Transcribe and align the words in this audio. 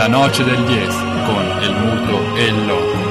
La 0.00 0.08
noce 0.08 0.42
del 0.44 0.64
10 0.64 0.96
con 1.26 1.44
il 1.60 1.74
muto 1.74 2.34
e 2.34 2.44
il 2.46 2.66
loco. 2.66 3.09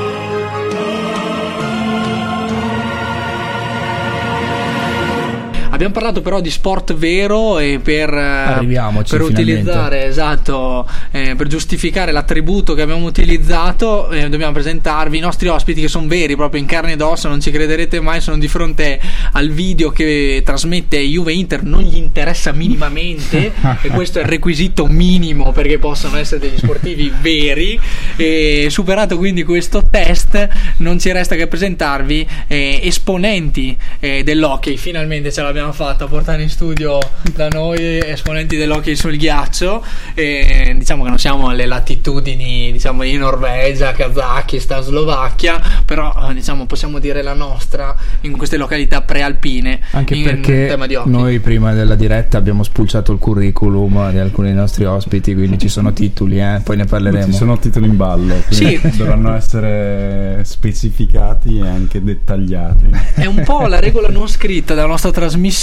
Abbiamo 5.79 5.93
parlato 5.93 6.21
però 6.21 6.41
di 6.41 6.49
sport 6.49 6.93
vero 6.93 7.57
e 7.57 7.79
per, 7.81 8.13
eh, 8.13 9.01
per 9.07 9.21
utilizzare, 9.21 10.07
esatto, 10.07 10.85
eh, 11.11 11.35
per 11.37 11.47
giustificare 11.47 12.11
l'attributo 12.11 12.73
che 12.73 12.81
abbiamo 12.81 13.05
utilizzato, 13.05 14.09
eh, 14.09 14.27
dobbiamo 14.27 14.51
presentarvi 14.51 15.15
i 15.15 15.21
nostri 15.21 15.47
ospiti 15.47 15.79
che 15.79 15.87
sono 15.87 16.05
veri, 16.07 16.35
proprio 16.35 16.59
in 16.59 16.67
carne 16.67 16.91
ed 16.91 17.01
ossa, 17.01 17.29
non 17.29 17.39
ci 17.39 17.49
crederete 17.49 18.01
mai, 18.01 18.19
sono 18.19 18.37
di 18.37 18.49
fronte 18.49 18.99
al 19.31 19.51
video 19.51 19.89
che 19.89 20.41
trasmette 20.43 20.99
Juve 20.99 21.31
Inter, 21.31 21.63
non 21.63 21.83
gli 21.83 21.95
interessa 21.95 22.51
minimamente 22.51 23.53
e 23.81 23.87
questo 23.87 24.19
è 24.19 24.23
il 24.23 24.27
requisito 24.27 24.85
minimo 24.85 25.53
perché 25.53 25.79
possano 25.79 26.17
essere 26.17 26.41
degli 26.41 26.57
sportivi 26.57 27.09
veri. 27.21 27.79
E 28.17 28.67
superato 28.69 29.15
quindi 29.15 29.45
questo 29.45 29.81
test, 29.89 30.45
non 30.79 30.99
ci 30.99 31.09
resta 31.13 31.35
che 31.35 31.47
presentarvi 31.47 32.27
eh, 32.47 32.81
esponenti 32.83 33.77
eh, 34.01 34.23
dell'hockey. 34.23 34.75
Finalmente 34.75 35.31
ce 35.31 35.41
l'abbiamo 35.41 35.67
fatta 35.71 36.05
a 36.05 36.07
portare 36.07 36.41
in 36.41 36.49
studio 36.49 36.99
da 37.35 37.47
noi 37.47 37.99
esponenti 37.99 38.55
dell'hockey 38.57 38.95
sul 38.95 39.17
ghiaccio. 39.17 39.83
E, 40.13 40.75
diciamo 40.77 41.03
che 41.03 41.09
non 41.09 41.17
siamo 41.17 41.49
alle 41.49 41.65
latitudini 41.65 42.71
diciamo, 42.71 43.03
di 43.03 43.17
Norvegia, 43.17 43.91
Kazakistan, 43.91 44.83
Slovacchia, 44.83 45.61
però 45.85 46.29
eh, 46.29 46.33
diciamo, 46.33 46.65
possiamo 46.65 46.99
dire 46.99 47.21
la 47.21 47.33
nostra 47.33 47.95
in 48.21 48.37
queste 48.37 48.57
località 48.57 49.01
prealpine. 49.01 49.79
Anche 49.91 50.15
in 50.15 50.23
perché 50.23 50.67
tema 50.67 50.87
di 50.87 50.95
hockey. 50.95 51.11
noi 51.11 51.39
prima 51.39 51.73
della 51.73 51.95
diretta 51.95 52.37
abbiamo 52.37 52.63
spulciato 52.63 53.11
il 53.11 53.19
curriculum 53.19 54.11
di 54.11 54.17
alcuni 54.19 54.47
dei 54.47 54.57
nostri 54.57 54.85
ospiti, 54.85 55.33
quindi 55.33 55.57
ci 55.57 55.69
sono 55.69 55.93
titoli, 55.93 56.39
eh, 56.39 56.61
poi 56.63 56.77
ne 56.77 56.85
parleremo. 56.85 57.25
Ci 57.25 57.33
sono 57.33 57.57
titoli 57.57 57.87
in 57.87 57.97
ballo, 57.97 58.35
Sì. 58.49 58.79
dovranno 58.95 59.35
essere 59.35 60.41
specificati 60.43 61.59
e 61.59 61.67
anche 61.67 62.03
dettagliati. 62.03 62.85
È 63.15 63.25
un 63.25 63.41
po' 63.45 63.67
la 63.67 63.79
regola 63.79 64.09
non 64.09 64.27
scritta 64.27 64.73
della 64.73 64.87
nostra 64.87 65.11
trasmissione. 65.11 65.57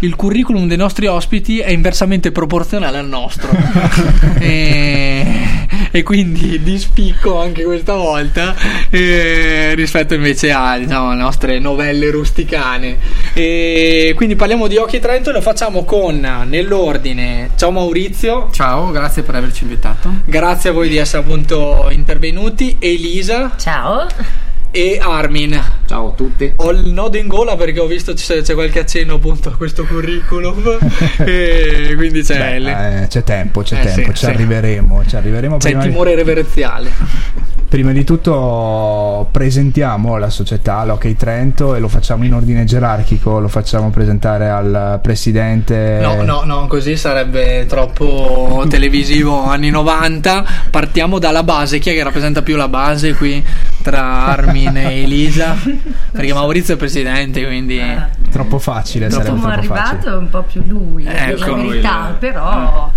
Il 0.00 0.16
curriculum 0.16 0.66
dei 0.66 0.76
nostri 0.76 1.06
ospiti 1.06 1.58
è 1.58 1.70
inversamente 1.70 2.32
proporzionale 2.32 2.98
al 2.98 3.08
nostro. 3.08 3.50
e, 4.38 5.26
e 5.90 6.02
quindi 6.02 6.62
di 6.62 6.78
spicco 6.78 7.40
anche 7.40 7.64
questa 7.64 7.94
volta 7.94 8.54
eh, 8.90 9.74
rispetto 9.74 10.14
invece 10.14 10.52
a 10.52 10.78
diciamo, 10.78 11.10
alle 11.10 11.20
nostre 11.20 11.58
novelle 11.58 12.10
rusticane. 12.10 12.96
E 13.32 14.12
quindi 14.16 14.36
parliamo 14.36 14.66
di 14.66 14.76
Occhi 14.76 14.98
Trento 15.00 15.30
e 15.30 15.32
lo 15.32 15.40
facciamo 15.40 15.84
con 15.84 16.20
nell'ordine. 16.46 17.50
Ciao 17.56 17.70
Maurizio. 17.70 18.48
Ciao, 18.52 18.90
grazie 18.90 19.22
per 19.22 19.34
averci 19.34 19.64
invitato. 19.64 20.10
Grazie 20.24 20.70
a 20.70 20.72
voi 20.72 20.88
di 20.88 20.96
essere 20.96 21.22
appunto 21.22 21.88
intervenuti. 21.90 22.76
Elisa 22.78 23.54
Ciao. 23.56 24.47
E 24.70 24.98
Armin. 25.00 25.60
Ciao 25.86 26.08
a 26.08 26.12
tutti. 26.12 26.52
Ho 26.56 26.70
il 26.70 26.88
nodo 26.90 27.16
in 27.16 27.26
gola 27.26 27.56
perché 27.56 27.80
ho 27.80 27.86
visto 27.86 28.12
c'è, 28.12 28.42
c'è 28.42 28.54
qualche 28.54 28.80
accenno 28.80 29.14
appunto 29.14 29.48
a 29.48 29.56
questo 29.56 29.84
curriculum 29.84 30.78
e 31.24 31.94
quindi 31.96 32.22
c'è, 32.22 32.36
Beh, 32.38 32.58
le- 32.58 33.02
eh, 33.02 33.06
c'è 33.08 33.24
tempo, 33.24 33.62
c'è 33.62 33.80
Eh, 33.80 33.84
tempo, 33.84 34.10
sì, 34.10 34.18
ci 34.18 34.24
sì. 34.26 34.30
arriveremo, 34.30 35.02
ci 35.06 35.16
arriveremo. 35.16 35.56
c'è 35.56 35.68
il 35.68 35.74
Prima, 35.76 35.82
di, 35.84 35.90
timore 35.90 36.14
reverenziale. 36.14 36.90
prima 37.68 37.92
di 37.92 38.04
tutto 38.04 39.28
presentiamo 39.30 40.16
la 40.18 40.28
società, 40.30 40.84
l'Hockey 40.84 41.14
Trento, 41.16 41.74
e 41.74 41.80
lo 41.80 41.88
facciamo 41.88 42.24
in 42.24 42.34
ordine 42.34 42.64
gerarchico, 42.64 43.38
lo 43.40 43.48
facciamo 43.48 43.88
presentare 43.90 44.48
al 44.50 45.00
presidente. 45.02 45.98
No, 46.02 46.22
no, 46.22 46.42
no, 46.44 46.66
così 46.66 46.96
sarebbe 46.96 47.64
troppo 47.66 48.64
televisivo 48.68 49.44
anni 49.44 49.70
90. 49.70 50.44
Partiamo 50.70 51.18
dalla 51.18 51.42
base. 51.42 51.78
Chi 51.78 51.90
è 51.90 51.94
che 51.94 52.02
rappresenta 52.02 52.42
più 52.42 52.56
la 52.56 52.68
base 52.68 53.14
qui 53.14 53.42
tra 53.82 54.26
Armin 54.26 54.56
e 54.64 55.02
Elisa? 55.02 55.56
Perché 56.10 56.32
Maurizio 56.34 56.74
è 56.74 56.76
presidente, 56.76 57.44
quindi 57.44 57.80
Troppo 58.30 58.58
facile, 58.58 59.08
Troppo 59.08 59.24
sarebbe 59.24 59.40
Come 59.40 59.52
troppo 59.54 59.72
arrivato 59.74 59.96
facile. 59.96 60.10
è 60.12 60.16
un 60.16 60.30
po' 60.30 60.42
più 60.42 60.62
lui, 60.66 61.04
Ecco, 61.06 61.50
la 61.50 61.56
verità, 61.62 62.08
il- 62.10 62.16
però 62.18 62.87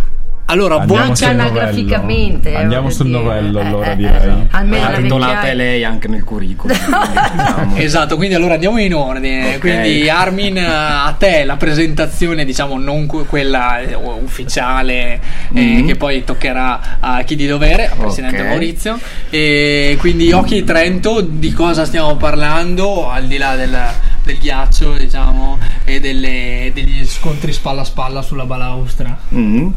allora 0.52 0.76
Andiamo 0.80 1.04
buon 1.04 1.16
sul 1.16 1.26
anche 1.28 1.38
novello. 1.38 1.60
anagraficamente. 1.60 2.56
Andiamo 2.56 2.90
sul 2.90 3.06
dire. 3.08 3.18
novello, 3.18 3.60
Eh, 3.60 3.66
allora, 3.66 3.92
eh, 3.92 3.96
direi. 3.96 4.30
eh, 4.30 4.48
Almeno 4.52 4.84
La 4.84 4.90
la 4.92 4.98
titolata 4.98 5.42
è 5.48 5.56
lei 5.56 5.84
anche 5.84 6.08
nel 6.08 6.24
curriculum. 6.24 6.76
diciamo. 7.32 7.76
Esatto, 7.78 8.16
quindi 8.18 8.36
allora 8.36 8.54
andiamo 8.56 8.78
in 8.80 8.94
ordine. 8.94 9.56
Ok. 9.56 9.60
Quindi 9.60 10.10
Armin, 10.10 10.58
eh, 10.58 10.66
a 10.66 11.16
te 11.18 11.44
la 11.46 11.56
presentazione, 11.56 12.46
diciamo 12.46 12.78
non 12.78 13.06
que- 13.08 13.26
quella 13.26 13.80
eh, 13.80 13.96
ufficiale 13.96 15.20
eh, 15.54 15.62
Mhm. 15.62 15.88
che 15.88 15.96
poi 15.96 16.24
toccherà 16.24 16.98
a 17.00 17.22
chi 17.24 17.36
di 17.36 17.48
dovere, 17.48 17.90
al 17.90 17.98
presidente 17.98 18.42
Ok. 18.42 18.48
Maurizio. 18.48 19.00
E 19.30 19.96
quindi 20.00 20.32
Hockey 20.32 20.64
Trento, 20.64 21.22
di 21.22 21.52
cosa 21.54 21.86
stiamo 21.86 22.16
parlando 22.18 23.10
al 23.10 23.26
di 23.28 23.38
là 23.38 23.56
del, 23.56 23.78
del 24.24 24.38
ghiaccio, 24.38 24.94
diciamo, 24.94 25.58
e 25.86 26.00
delle- 26.00 26.72
degli 26.74 27.06
scontri 27.06 27.54
spalla 27.54 27.82
a 27.82 27.86
spalla 27.86 28.22
sulla 28.22 28.46
balaustra? 28.46 29.18
Mm. 29.34 29.68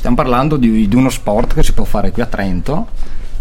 Stiamo 0.00 0.16
parlando 0.16 0.56
di, 0.56 0.88
di 0.88 0.96
uno 0.96 1.10
sport 1.10 1.52
che 1.52 1.62
si 1.62 1.74
può 1.74 1.84
fare 1.84 2.10
qui 2.10 2.22
a 2.22 2.26
Trento, 2.26 2.88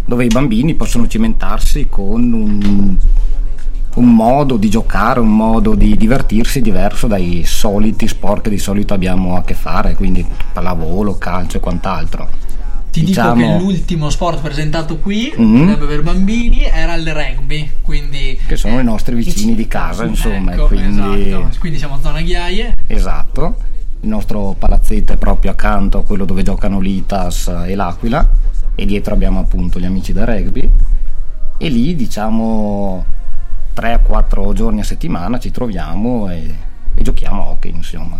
dove 0.04 0.26
i 0.26 0.28
bambini 0.28 0.74
possono 0.76 1.08
cimentarsi 1.08 1.88
con 1.90 2.34
un, 2.34 2.98
un 3.94 4.14
modo 4.14 4.58
di 4.58 4.70
giocare, 4.70 5.22
un 5.22 5.34
modo 5.34 5.74
di 5.74 5.96
divertirsi 5.96 6.60
diverso 6.60 7.08
dai 7.08 7.44
soliti 7.46 8.10
sport 8.10 8.42
che 8.42 8.50
di 8.50 8.58
solito 8.58 8.94
abbiamo 8.94 9.38
a 9.38 9.44
che 9.44 9.54
fare, 9.54 9.96
quindi 9.96 10.26
pallavolo, 10.52 11.18
calcio 11.18 11.56
e 11.56 11.60
quant'altro. 11.62 12.28
Ti 12.92 13.06
Diciamo- 13.06 13.36
dico 13.36 13.48
che 13.58 13.58
l'ultimo 13.64 14.10
sport 14.10 14.42
presentato 14.42 14.98
qui 14.98 15.32
Mhm. 15.38 15.78
per 15.88 16.04
bambini 16.04 16.64
era 16.66 16.94
il 16.96 17.08
rugby, 17.14 17.70
quindi 17.82 18.38
Che 18.46 18.58
sono 18.58 18.82
i 18.82 18.84
nostri 18.84 19.16
vicini 19.16 19.56
di 19.56 19.66
casa, 19.66 20.04
insomma, 20.04 20.52
Ecco, 20.52 20.66
quindi... 20.68 21.30
esatto. 21.30 21.58
quindi 21.60 21.78
siamo 21.78 21.94
a 21.96 22.00
zona 22.04 22.20
ghiaie. 22.22 22.76
Esatto, 22.86 23.56
il 24.02 24.08
nostro 24.10 24.56
palazzetto 24.58 25.14
è 25.14 25.18
proprio 25.18 25.52
accanto 25.52 25.98
a 26.00 26.04
quello 26.04 26.26
dove 26.26 26.44
giocano 26.44 26.80
l'Itas 26.80 27.48
e 27.66 27.76
l'Aquila 27.76 28.28
e 28.76 28.86
dietro 28.86 29.14
abbiamo 29.14 29.40
appunto 29.40 29.80
gli 29.80 29.86
amici 29.86 30.14
da 30.14 30.24
rugby 30.26 30.70
e 31.58 31.70
lì 31.70 31.96
diciamo 31.96 33.04
3-4 33.76 34.54
giorni 34.54 34.80
a 34.80 34.84
settimana 34.84 35.38
ci 35.40 35.52
troviamo 35.52 36.30
e, 36.30 36.56
e 36.96 37.02
giochiamo 37.02 37.44
a 37.44 37.50
hockey 37.50 37.72
insomma. 37.74 38.20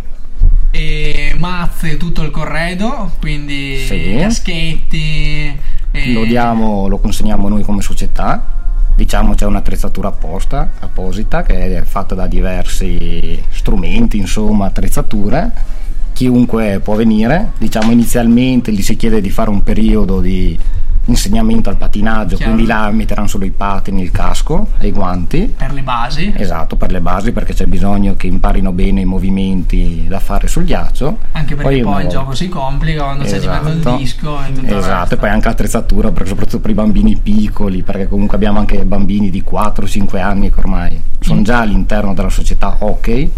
E 0.72 1.34
mazze 1.38 1.98
tutto 1.98 2.22
il 2.24 2.32
corredo, 2.32 3.12
quindi 3.20 3.78
Sì. 3.86 4.16
caschetti. 4.20 5.58
e- 5.92 6.12
Lo, 6.14 6.24
diamo, 6.26 6.88
lo 6.88 7.00
consegniamo 7.00 7.48
noi 7.50 7.64
come 7.64 7.82
società, 7.82 8.59
diciamo 9.00 9.34
c'è 9.34 9.46
un'attrezzatura 9.46 10.10
apposta, 10.10 10.72
apposita, 10.78 11.42
che 11.44 11.78
è 11.78 11.82
fatta 11.84 12.16
da 12.16 12.28
diversi 12.28 13.42
strumenti, 13.50 14.18
insomma 14.18 14.66
attrezzature. 14.66 15.78
Chiunque 16.12 16.82
può 16.84 16.96
venire, 16.96 17.54
diciamo 17.58 17.92
inizialmente 17.92 18.74
gli 18.74 18.82
si 18.82 18.98
chiede 18.98 19.22
di 19.22 19.30
fare 19.30 19.50
un 19.50 19.64
periodo 19.64 20.20
di 20.20 20.60
insegnamento 21.06 21.70
al 21.70 21.78
patinaggio, 21.78 22.36
Chiaro. 22.36 22.52
quindi 22.54 22.70
là 22.72 22.90
metteranno 22.92 23.28
solo 23.28 23.46
i 23.46 23.52
patini, 23.52 24.02
il 24.04 24.12
casco 24.12 24.70
e 24.80 24.88
i 24.88 24.92
guanti. 24.92 25.54
per 25.58 25.72
le 25.74 25.82
basi. 25.82 26.32
Esatto, 26.36 26.76
per 26.76 26.92
le 26.92 27.02
basi 27.02 27.32
perché 27.32 27.54
c'è 27.54 27.66
bisogno 27.66 28.16
che 28.16 28.28
imparino 28.28 28.72
bene 28.72 29.02
i 29.02 29.06
movimenti 29.06 30.06
da 30.08 30.20
fare 30.20 30.48
sul 30.48 30.66
ghiaccio. 30.66 31.18
Anche 31.32 31.56
perché 31.56 31.82
poi, 31.82 31.82
uno- 31.82 32.00
il 32.02 32.08
gioco 32.08 32.34
si 32.36 32.48
complica 32.50 33.04
quando 33.04 33.24
c'è 33.24 33.40
di 33.40 33.48
mezzo 33.48 33.68
il 33.70 33.78
Esatto. 33.80 33.96
disco 33.98 34.38
e 34.48 34.52
tutto 34.54 34.78
Esatto, 34.78 35.14
e 35.14 35.18
poi 35.18 35.30
anche 35.30 35.48
l'attrezzatura, 35.48 36.12
soprattutto 36.26 36.60
per 36.60 36.70
i 36.72 36.74
bambini 36.76 37.16
piccoli, 37.18 37.82
perché 37.82 38.08
comunque 38.08 38.36
abbiamo 38.36 38.60
anche 38.60 38.84
bambini 38.86 39.30
di 39.30 39.44
4-5 39.44 40.20
anni 40.22 40.50
che 40.52 40.60
ormai 40.60 40.94
Mm. 40.96 41.22
sono 41.22 41.42
già 41.42 41.60
all'interno 41.60 42.14
della 42.14 42.30
società 42.30 42.76
hockey, 42.80 43.30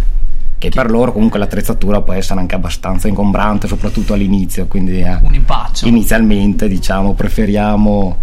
che 0.62 0.70
per 0.70 0.92
loro 0.92 1.12
comunque 1.12 1.40
l'attrezzatura 1.40 2.02
può 2.02 2.14
essere 2.14 2.40
anche 2.40 2.54
abbastanza 2.54 3.08
ingombrante, 3.08 3.68
soprattutto 3.68 4.14
all'inizio, 4.14 4.68
quindi 4.68 5.02
eh, 5.02 5.18
un 5.24 5.34
impaccio. 5.34 5.88
inizialmente 5.88 6.68
diciamo 6.68 7.16
preferiamo 7.16 8.16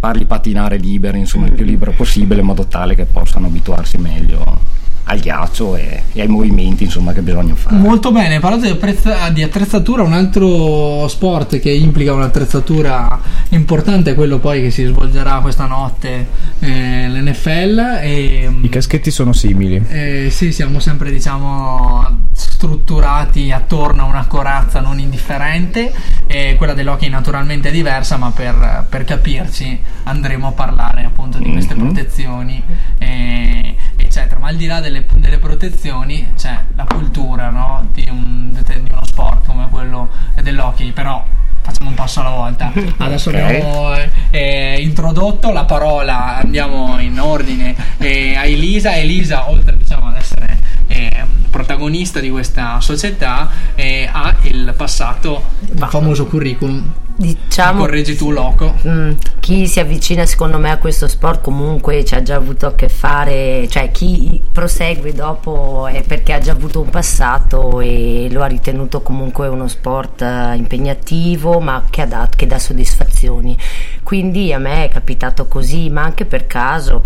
farli 0.00 0.24
patinare 0.24 0.78
liberi, 0.78 1.18
insomma 1.18 1.48
il 1.48 1.52
più 1.52 1.66
libero 1.66 1.92
possibile, 1.92 2.40
in 2.40 2.46
modo 2.46 2.64
tale 2.64 2.94
che 2.94 3.04
possano 3.04 3.48
abituarsi 3.48 3.98
meglio 3.98 4.71
al 5.12 5.20
ghiaccio 5.20 5.76
e, 5.76 6.02
e 6.12 6.20
ai 6.22 6.28
movimenti 6.28 6.84
insomma 6.84 7.12
che 7.12 7.20
bisogna 7.22 7.54
fare. 7.54 7.76
Molto 7.76 8.10
bene, 8.12 8.40
parlate 8.40 8.66
di, 8.66 8.72
apprezza- 8.72 9.28
di 9.30 9.42
attrezzatura, 9.42 10.02
un 10.02 10.12
altro 10.12 11.06
sport 11.08 11.58
che 11.60 11.70
implica 11.70 12.12
un'attrezzatura 12.12 13.20
importante 13.50 14.12
è 14.12 14.14
quello 14.14 14.38
poi 14.38 14.62
che 14.62 14.70
si 14.70 14.84
svolgerà 14.84 15.38
questa 15.40 15.66
notte 15.66 16.26
eh, 16.60 17.08
l'NFL 17.08 17.98
e 18.02 18.50
I 18.62 18.68
caschetti 18.68 19.10
sono 19.10 19.32
simili. 19.32 19.82
Eh, 19.88 20.28
sì, 20.30 20.50
siamo 20.52 20.78
sempre 20.80 21.10
diciamo 21.10 22.20
strutturati 22.32 23.50
attorno 23.52 24.02
a 24.02 24.06
una 24.06 24.26
corazza 24.26 24.80
non 24.80 24.98
indifferente 24.98 25.92
e 26.26 26.54
quella 26.56 26.72
dell'hockey 26.74 27.08
naturalmente 27.10 27.68
è 27.68 27.72
diversa 27.72 28.16
ma 28.16 28.30
per, 28.30 28.86
per 28.88 29.04
capirci 29.04 29.78
andremo 30.04 30.48
a 30.48 30.52
parlare 30.52 31.04
appunto 31.04 31.38
di 31.38 31.50
queste 31.50 31.74
Mhm. 31.74 31.80
protezioni 31.80 32.62
eh, 32.98 33.74
eccetera 34.12 34.38
ma 34.38 34.48
al 34.48 34.56
di 34.56 34.66
là 34.66 34.80
delle, 34.80 35.06
delle 35.16 35.38
protezioni 35.38 36.34
c'è 36.36 36.54
la 36.76 36.84
cultura 36.84 37.48
no, 37.48 37.88
di, 37.92 38.06
un- 38.10 38.50
di 38.52 38.90
uno 38.90 39.00
sport 39.06 39.46
come 39.46 39.68
quello 39.70 40.10
dell'hockey 40.42 40.92
però 40.92 41.24
facciamo 41.62 41.88
un 41.90 41.94
passo 41.94 42.20
alla 42.20 42.30
volta. 42.30 42.72
Adesso 42.98 43.30
Ok. 43.30 43.36
abbiamo 43.36 43.94
eh, 44.30 44.76
introdotto 44.80 45.50
la 45.52 45.64
parola, 45.64 46.36
andiamo 46.38 46.98
in 46.98 47.18
ordine 47.20 47.74
eh, 47.98 48.34
a 48.36 48.44
Elisa. 48.44 48.96
Elisa, 48.96 49.48
oltre 49.48 49.76
diciamo, 49.78 50.08
ad 50.08 50.16
essere 50.16 50.58
eh, 50.92 51.24
protagonista 51.50 52.20
di 52.20 52.30
questa 52.30 52.80
società, 52.80 53.50
eh, 53.74 54.08
ha 54.10 54.34
il 54.42 54.74
passato, 54.76 55.42
il 55.60 55.86
famoso 55.88 56.26
curriculum. 56.26 56.92
Diciamo 57.14 57.80
Correggi 57.80 58.16
tu, 58.16 58.30
loco. 58.30 58.74
Mm, 58.86 59.12
chi 59.40 59.66
si 59.66 59.78
avvicina 59.80 60.24
secondo 60.24 60.58
me 60.58 60.70
a 60.70 60.78
questo 60.78 61.06
sport 61.06 61.42
comunque 61.42 62.04
ci 62.04 62.14
ha 62.14 62.22
già 62.22 62.36
avuto 62.36 62.66
a 62.66 62.74
che 62.74 62.88
fare, 62.88 63.68
cioè 63.68 63.90
chi 63.90 64.40
prosegue 64.50 65.12
dopo 65.12 65.86
è 65.86 66.02
perché 66.02 66.32
ha 66.32 66.38
già 66.38 66.52
avuto 66.52 66.80
un 66.80 66.88
passato 66.88 67.80
e 67.80 68.28
lo 68.30 68.42
ha 68.42 68.46
ritenuto 68.46 69.02
comunque 69.02 69.46
uno 69.48 69.68
sport 69.68 70.22
eh, 70.22 70.54
impegnativo 70.56 71.60
ma 71.60 71.84
che, 71.90 72.02
ha 72.02 72.06
dat- 72.06 72.34
che 72.34 72.46
dà 72.46 72.58
soddisfazioni. 72.58 73.56
Quindi 74.02 74.52
a 74.52 74.58
me 74.58 74.84
è 74.84 74.88
capitato 74.88 75.46
così, 75.46 75.90
ma 75.90 76.02
anche 76.02 76.24
per 76.24 76.46
caso. 76.46 77.02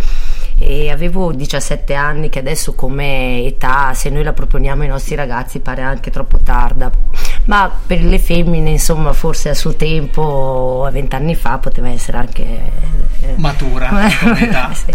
E 0.59 0.91
avevo 0.91 1.33
17 1.33 1.93
anni 1.95 2.29
che 2.31 2.39
adesso 2.39 2.75
come 2.75 3.45
età, 3.45 3.93
se 3.93 4.09
noi 4.09 4.23
la 4.23 4.33
proponiamo 4.33 4.83
ai 4.83 4.89
nostri 4.89 5.15
ragazzi 5.15 5.61
pare 5.61 5.83
anche 5.83 6.11
troppo 6.11 6.39
tarda, 6.39 6.91
ma 7.45 7.71
per 7.87 8.03
le 8.03 8.19
femmine 8.19 8.71
insomma 8.71 9.13
forse 9.13 9.51
a 9.51 9.55
suo 9.55 9.75
tempo, 9.75 10.85
a 10.87 10.91
20 10.91 11.15
anni 11.15 11.35
fa, 11.35 11.59
poteva 11.59 11.89
essere 11.91 12.17
anche... 12.19 12.43
eh, 13.21 13.35
Matura 13.37 13.89
come 13.89 14.41
età. 14.49 14.73
sì. 14.73 14.93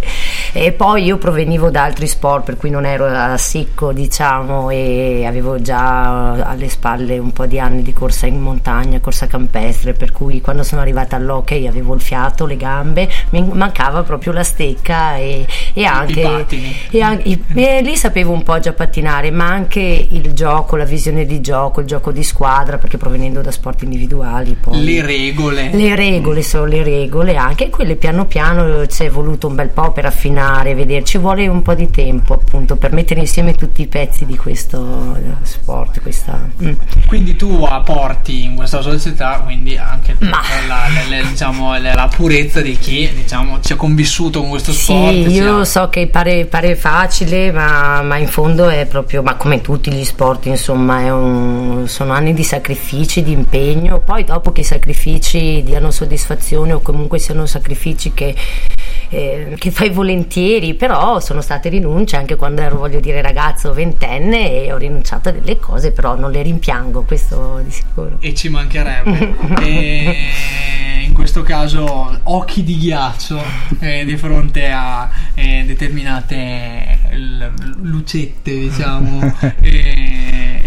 E 0.54 0.72
poi 0.72 1.04
io 1.06 1.18
provenivo 1.18 1.70
da 1.70 1.84
altri 1.84 2.08
sport, 2.08 2.44
per 2.44 2.58
cui 2.58 2.70
non 2.72 2.86
ero 2.86 3.06
a 3.06 3.38
secco, 3.38 3.94
diciamo, 3.94 4.70
e 4.72 5.26
avevo 5.28 5.62
già 5.62 6.32
alle 6.44 6.70
spalle 6.70 7.20
un 7.20 7.32
po' 7.32 7.46
di 7.46 7.60
anni 7.60 7.84
di 7.84 7.94
corsa 7.94 8.26
in 8.26 8.42
montagna, 8.42 9.00
corsa 9.00 9.28
campestre, 9.28 9.94
per 9.94 10.12
cui 10.12 10.42
quando 10.42 10.64
sono 10.64 10.82
arrivata 10.82 11.16
all'hockey 11.16 11.68
avevo 11.68 11.94
il 11.94 12.02
fiato, 12.02 12.46
le 12.48 12.58
gambe, 12.58 13.08
mi 13.30 13.48
mancava 13.54 14.02
proprio 14.04 14.34
la 14.34 14.44
stecca 14.44 15.16
e, 15.18 15.46
e 15.74 15.84
anche... 15.86 16.22
pattini. 16.22 16.76
e 16.90 17.02
anche- 17.02 17.28
i- 17.30 17.44
e 17.56 17.82
lì 17.82 17.96
sapevo 17.96 18.32
un 18.32 18.44
po' 18.44 18.60
già 18.60 18.74
pattinare, 18.74 19.32
ma 19.32 19.46
anche 19.48 20.08
il 20.10 20.34
gioco, 20.34 20.76
la 20.76 20.86
visione 20.86 21.26
di 21.26 21.42
gioco, 21.42 21.80
il 21.82 21.88
gioco 21.88 22.12
di 22.12 22.24
squadra, 22.24 22.78
perché 22.78 22.98
provenendo 22.98 23.42
da 23.42 23.52
sport 23.52 23.84
individuali 23.84 24.56
poi... 24.60 24.84
Le 24.84 25.02
regole. 25.06 25.70
Le 25.72 25.96
regole 25.96 26.42
sono 26.44 26.66
le 26.66 26.84
regole, 26.84 27.36
anche 27.36 27.70
quelle 27.70 27.96
piano 27.96 28.26
piano 28.26 28.86
ci 28.88 29.04
è 29.04 29.10
voluto 29.10 29.48
un 29.48 29.56
bel 29.56 29.70
po' 29.70 29.92
per 29.92 30.06
affinare, 30.06 30.76
vedere, 30.76 31.04
ci 31.04 31.18
vuole 31.18 31.48
un 31.48 31.62
po' 31.62 31.74
di 31.74 31.90
tempo 31.90 32.34
appunto 32.34 32.76
per 32.76 32.92
mettere 32.94 33.20
insieme 33.20 33.54
tutti 33.54 33.82
i 33.82 33.88
pezzi 33.88 34.26
di 34.26 34.38
questo 34.38 35.16
eh, 35.16 35.46
sport, 35.46 36.02
questa... 36.02 36.50
mm. 36.64 36.72
Quindi 37.08 37.36
tu 37.36 37.64
apporti 37.68 38.44
in 38.46 38.56
questa 38.56 38.82
società 38.82 39.42
quindi 39.44 39.78
anche 39.78 40.16
la, 40.20 40.42
le- 41.10 41.16
le- 41.22 41.28
diciamo, 41.28 41.78
la 41.80 42.10
purezza 42.14 42.62
di 42.62 42.78
chi 42.78 43.10
diciamo, 43.14 43.60
ci 43.62 43.74
ha 43.74 43.76
convissuto 43.76 44.40
con 44.40 44.50
questo 44.50 44.72
sport. 44.72 45.28
Sì, 45.28 45.41
io 45.42 45.66
so 45.66 45.90
che 45.90 46.08
pare, 46.08 46.46
pare 46.46 46.76
facile, 46.76 47.52
ma, 47.52 48.02
ma 48.04 48.18
in 48.18 48.28
fondo 48.28 48.70
è 48.70 48.86
proprio, 48.86 49.24
ma 49.24 49.36
come 49.36 49.62
tutti 49.62 49.92
gli 49.92 50.04
sport, 50.04 50.46
insomma, 50.46 51.02
è 51.02 51.12
un- 51.12 51.88
sono 51.88 52.14
anni 52.14 52.34
di 52.34 52.44
sacrifici, 52.44 53.24
di 53.24 53.32
impegno. 53.32 54.00
Poi 54.02 54.24
dopo 54.24 54.52
che 54.52 54.62
i 54.62 54.64
sacrifici 54.64 55.64
diano 55.64 55.90
soddisfazione 55.90 56.74
o 56.74 56.80
comunque 56.82 57.18
siano 57.18 57.46
sacrifici 57.48 58.14
che, 58.14 58.36
eh, 59.10 59.56
che 59.58 59.72
fai 59.72 59.90
volentieri, 59.90 60.76
però 60.76 61.20
sono 61.20 61.42
state 61.42 61.70
rinunce 61.70 62.16
anche 62.18 62.36
quando 62.36 62.62
ero, 62.62 62.78
voglio 62.78 63.00
dire, 63.00 63.22
ragazzo 63.22 63.74
ventenne 63.74 64.64
e 64.66 64.72
ho 64.72 64.78
rinunciato 64.78 65.30
a 65.30 65.32
delle 65.32 65.58
cose, 65.58 65.92
però 65.92 66.16
non 66.16 66.32
le 66.32 66.42
rimpiango, 66.44 67.02
questo 67.02 67.62
di 67.64 67.72
sicuro. 67.72 68.18
E 68.20 68.34
ci 68.36 68.50
mancherebbe. 68.50 69.34
e 69.62 70.16
questo 71.32 71.50
caso 71.50 72.20
occhi 72.24 72.62
di 72.62 72.78
ghiaccio 72.78 73.42
eh, 73.80 74.04
di 74.04 74.18
fronte 74.18 74.70
a 74.70 75.10
eh, 75.34 75.64
determinate 75.66 77.00
lucette, 77.82 78.52
diciamo, 78.52 79.34
eh, 79.62 80.11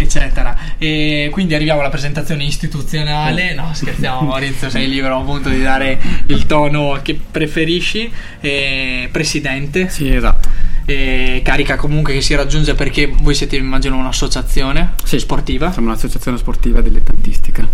eccetera. 0.05 0.57
E 0.79 1.29
quindi 1.33 1.55
arriviamo 1.55 1.81
alla 1.81 1.91
presentazione 1.91 2.45
istituzionale. 2.45 3.55
No, 3.55 3.71
scherziamo, 3.73 4.21
Maurizio, 4.23 4.71
sei 4.71 4.89
libero 4.89 5.19
appunto 5.19 5.49
di 5.49 5.61
dare 5.61 6.01
il 6.27 6.47
tono 6.47 6.99
che 7.03 7.19
preferisci. 7.31 8.11
Eh, 8.41 9.09
presidente. 9.11 9.89
Sì, 9.89 10.15
esatto. 10.15 10.49
Eh, 10.87 11.41
carica 11.43 11.77
comunque 11.77 12.13
che 12.13 12.21
si 12.21 12.35
raggiunge 12.35 12.75
perché 12.75 13.07
voi 13.07 13.35
siete 13.35 13.57
immagino 13.57 13.97
un'associazione 13.97 14.93
Sì. 15.03 15.19
sportiva 15.19 15.73
Siamo 15.73 15.89
un'associazione 15.89 16.37
sportiva 16.37 16.83
dilettantistica. 16.83 17.67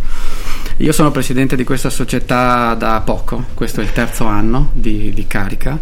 Io 0.77 0.93
sono 0.93 1.11
presidente 1.11 1.57
di 1.57 1.65
questa 1.65 1.91
società 1.91 2.75
da 2.75 3.01
poco, 3.05 3.47
questo 3.55 3.81
è 3.81 3.85
il 3.85 3.93
terzo 3.93 4.27
anno 4.27 4.71
di, 4.73 5.13
di 5.13 5.27
carica 5.27 5.79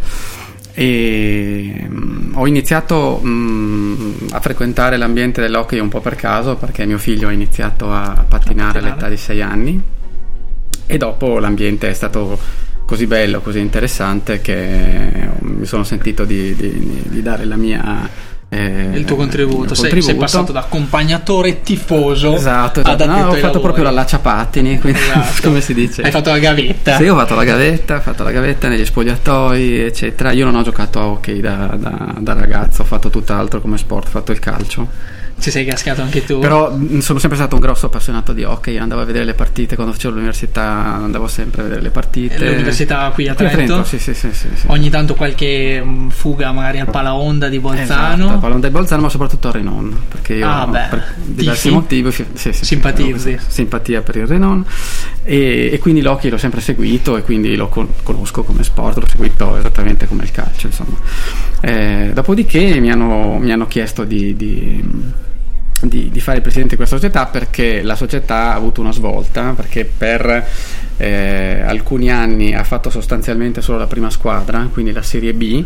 e 0.78 1.88
mm, 1.88 2.36
ho 2.36 2.46
iniziato 2.46 3.20
mm, 3.24 4.28
a 4.30 4.38
frequentare 4.38 4.96
l'ambiente 4.96 5.40
dell'hockey 5.40 5.80
un 5.80 5.88
po' 5.88 6.00
per 6.00 6.14
caso 6.14 6.54
perché 6.54 6.86
mio 6.86 6.98
figlio 6.98 7.26
ha 7.26 7.32
iniziato 7.32 7.92
a 7.92 8.24
pattinare 8.28 8.28
pattinare. 8.28 8.78
all'età 8.78 9.08
di 9.08 9.16
6 9.16 9.42
anni 9.42 9.82
e 10.86 10.96
dopo 10.96 11.40
l'ambiente 11.40 11.88
è 11.88 11.92
stato 11.92 12.38
così 12.84 13.08
bello, 13.08 13.40
così 13.40 13.58
interessante 13.58 14.40
che 14.40 15.28
mi 15.40 15.66
sono 15.66 15.82
sentito 15.82 16.24
di, 16.24 16.54
di- 16.54 17.02
di 17.08 17.22
dare 17.22 17.44
la 17.44 17.56
mia... 17.56 18.36
eh, 18.50 18.90
il 18.94 19.04
tuo 19.04 19.16
contributo. 19.16 19.72
il 19.72 19.76
Sei, 19.76 19.76
sei 19.76 19.90
contributo. 19.90 20.20
passato 20.24 20.52
da 20.52 20.60
accompagnatore 20.60 21.60
tifoso 21.62 22.34
Esatto, 22.34 22.80
esatto. 22.80 23.04
No, 23.06 23.12
ho 23.14 23.18
fatto 23.32 23.40
lavori. 23.40 23.60
proprio 23.60 23.84
la 23.84 23.90
lacciapattini, 23.90 24.78
quindi 24.78 24.98
Esatto. 25.00 25.42
come 25.48 25.60
si 25.60 25.74
dice? 25.74 26.02
Hai 26.02 26.10
fatto 26.10 26.30
la 26.30 26.38
gavetta. 26.38 26.96
Sì, 26.96 27.06
ho 27.08 27.16
fatto 27.16 27.34
la 27.34 27.44
gavetta, 27.44 27.96
ho 27.96 28.00
fatto 28.00 28.22
la 28.22 28.30
gavetta 28.30 28.68
negli 28.68 28.84
spogliatoi, 28.86 29.80
eccetera. 29.80 30.32
Io 30.32 30.44
non 30.46 30.54
ho 30.56 30.62
giocato 30.62 30.98
a 30.98 31.06
hockey 31.06 31.40
da, 31.40 31.74
da- 31.78 32.14
da 32.18 32.32
ragazzo, 32.32 32.82
ho 32.82 32.84
fatto 32.86 33.10
tutt'altro 33.10 33.60
come 33.60 33.76
sport, 33.76 34.06
ho 34.06 34.10
fatto 34.10 34.32
il 34.32 34.38
calcio. 34.38 34.88
Ci 35.40 35.50
sei 35.52 35.64
cascato 35.64 36.02
anche 36.02 36.24
tu. 36.24 36.40
Però 36.40 36.72
mh, 36.72 36.98
sono 36.98 37.18
sempre 37.20 37.38
stato 37.38 37.54
un 37.54 37.60
grosso 37.60 37.86
appassionato 37.86 38.32
di 38.32 38.42
hockey, 38.42 38.76
andavo 38.76 39.02
a 39.02 39.04
vedere 39.04 39.24
le 39.24 39.34
partite, 39.34 39.76
quando 39.76 39.92
facevo 39.92 40.14
l'università 40.14 40.64
andavo 40.64 41.28
sempre 41.28 41.60
a 41.60 41.64
vedere 41.64 41.82
le 41.82 41.90
partite. 41.90 42.34
E 42.36 42.50
l'università 42.50 43.10
qui 43.14 43.28
a 43.28 43.34
Qui 43.34 43.48
Trento? 43.48 43.84
Sì, 43.84 43.98
sì, 43.98 44.14
sì, 44.14 44.30
sì. 44.32 44.48
Ogni 44.66 44.90
tanto 44.90 45.14
qualche 45.14 45.80
mh, 45.82 46.10
fuga 46.10 46.50
magari 46.52 46.80
al 46.80 46.90
Palaonda 46.90 47.48
di 47.48 47.60
Bolzano. 47.60 48.24
Esatto, 48.24 48.38
parlando 48.40 48.66
di 48.66 48.72
Bolzano, 48.72 49.02
ma 49.02 49.08
soprattutto 49.08 49.48
a 49.48 49.52
Renon, 49.52 49.96
perché 50.08 50.34
io 50.34 50.46
Ah, 50.48 50.66
beh, 50.66 50.86
per 50.90 51.14
diversi 51.24 51.70
motivi 51.70 52.10
sì, 52.10 52.24
sì, 52.34 52.52
Simpatizzi? 52.52 53.38
simpatia 53.46 54.02
per 54.02 54.16
il 54.16 54.26
Renon 54.26 54.64
e, 55.22 55.70
e 55.72 55.78
quindi 55.78 56.00
l'hockey 56.02 56.30
l'ho 56.30 56.38
sempre 56.38 56.60
seguito 56.60 57.16
e 57.16 57.22
quindi 57.22 57.54
lo 57.54 57.68
con- 57.68 57.88
conosco 58.02 58.42
come 58.42 58.64
sport, 58.64 58.98
l'ho 58.98 59.06
seguito 59.08 59.56
esattamente 59.56 60.06
come 60.08 60.24
il 60.24 60.32
calcio, 60.32 60.66
insomma. 60.66 60.96
Eh, 61.60 62.10
dopodiché 62.12 62.78
mi 62.80 62.90
hanno, 62.90 63.36
mi 63.38 63.52
hanno 63.52 63.66
chiesto 63.66 64.04
di, 64.04 64.34
di- 64.36 64.84
di- 65.82 66.10
di 66.10 66.20
fare 66.20 66.36
il 66.38 66.42
presidente 66.42 66.74
di 66.74 66.76
questa 66.76 66.96
società 66.96 67.26
perché 67.26 67.82
la 67.82 67.94
società 67.94 68.52
ha 68.52 68.54
avuto 68.54 68.80
una 68.80 68.92
svolta, 68.92 69.52
perché 69.52 69.84
per 69.84 70.46
eh, 70.96 71.60
alcuni 71.64 72.10
anni 72.10 72.54
ha 72.54 72.64
fatto 72.64 72.90
sostanzialmente 72.90 73.62
solo 73.62 73.78
la 73.78 73.86
prima 73.86 74.10
squadra, 74.10 74.68
quindi 74.72 74.92
la 74.92 75.02
Serie 75.02 75.32
B, 75.32 75.64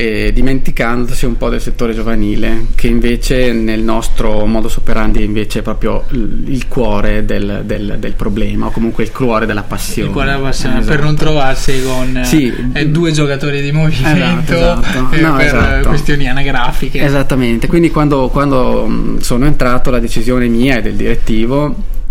eh, 0.00 0.30
dimenticandosi 0.32 1.24
un 1.26 1.36
po' 1.36 1.48
del 1.48 1.60
settore 1.60 1.92
giovanile, 1.92 2.66
che 2.76 2.86
invece 2.86 3.52
nel 3.52 3.80
nostro 3.80 4.46
modus 4.46 4.76
operandi 4.76 5.18
è 5.18 5.24
invece 5.24 5.60
proprio 5.62 6.04
il 6.10 6.68
cuore 6.68 7.24
del, 7.24 7.62
del- 7.64 7.96
del 7.98 8.12
problema, 8.12 8.66
o 8.66 8.70
comunque 8.70 9.02
il 9.02 9.10
cuore 9.10 9.44
della 9.44 9.64
passione. 9.64 10.06
Il 10.06 10.14
quale 10.14 10.30
la 10.30 10.38
passione, 10.38 10.78
Esatto. 10.78 10.94
per 10.94 11.04
non 11.04 11.16
trovarsi 11.16 11.82
con 11.82 12.20
Sì. 12.22 12.54
eh, 12.74 12.86
due 12.86 13.10
giocatori 13.10 13.60
di 13.60 13.72
movimento 13.72 14.54
Esatto, 14.54 14.84
esatto. 14.84 15.14
eh, 15.16 15.18
No, 15.28 15.34
per 15.34 15.46
esatto. 15.46 15.88
questioni 15.88 16.28
anagrafiche. 16.28 17.02
Esattamente, 17.02 17.66
quindi 17.66 17.90
quando, 17.90 18.28
quando, 18.28 19.16
sono 19.18 19.46
entrato 19.46 19.90
la 19.90 19.98
decisione 19.98 20.46
mia 20.46 20.76
e 20.78 20.82
del 20.82 20.94
direttivo 20.94 21.66
eh, 21.70 22.07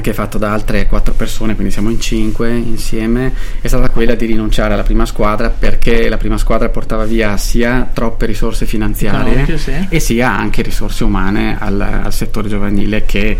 che 0.00 0.10
è 0.10 0.12
fatto 0.12 0.36
da 0.36 0.52
altre 0.52 0.86
quattro 0.86 1.14
persone, 1.14 1.54
quindi 1.54 1.72
siamo 1.72 1.90
in 1.90 2.00
cinque 2.00 2.50
insieme, 2.50 3.32
è 3.60 3.68
stata 3.68 3.88
quella 3.88 4.14
di 4.14 4.26
rinunciare 4.26 4.74
alla 4.74 4.82
prima 4.82 5.06
squadra 5.06 5.48
perché 5.48 6.08
la 6.08 6.16
prima 6.16 6.38
squadra 6.38 6.68
portava 6.68 7.04
via 7.04 7.36
sia 7.36 7.88
troppe 7.92 8.26
risorse 8.26 8.66
finanziarie 8.66 9.56
sì. 9.56 9.86
e 9.88 10.00
sia 10.00 10.36
anche 10.36 10.62
risorse 10.62 11.04
umane 11.04 11.56
al, 11.58 11.80
al 11.80 12.12
settore 12.12 12.48
giovanile 12.48 13.04
che 13.06 13.38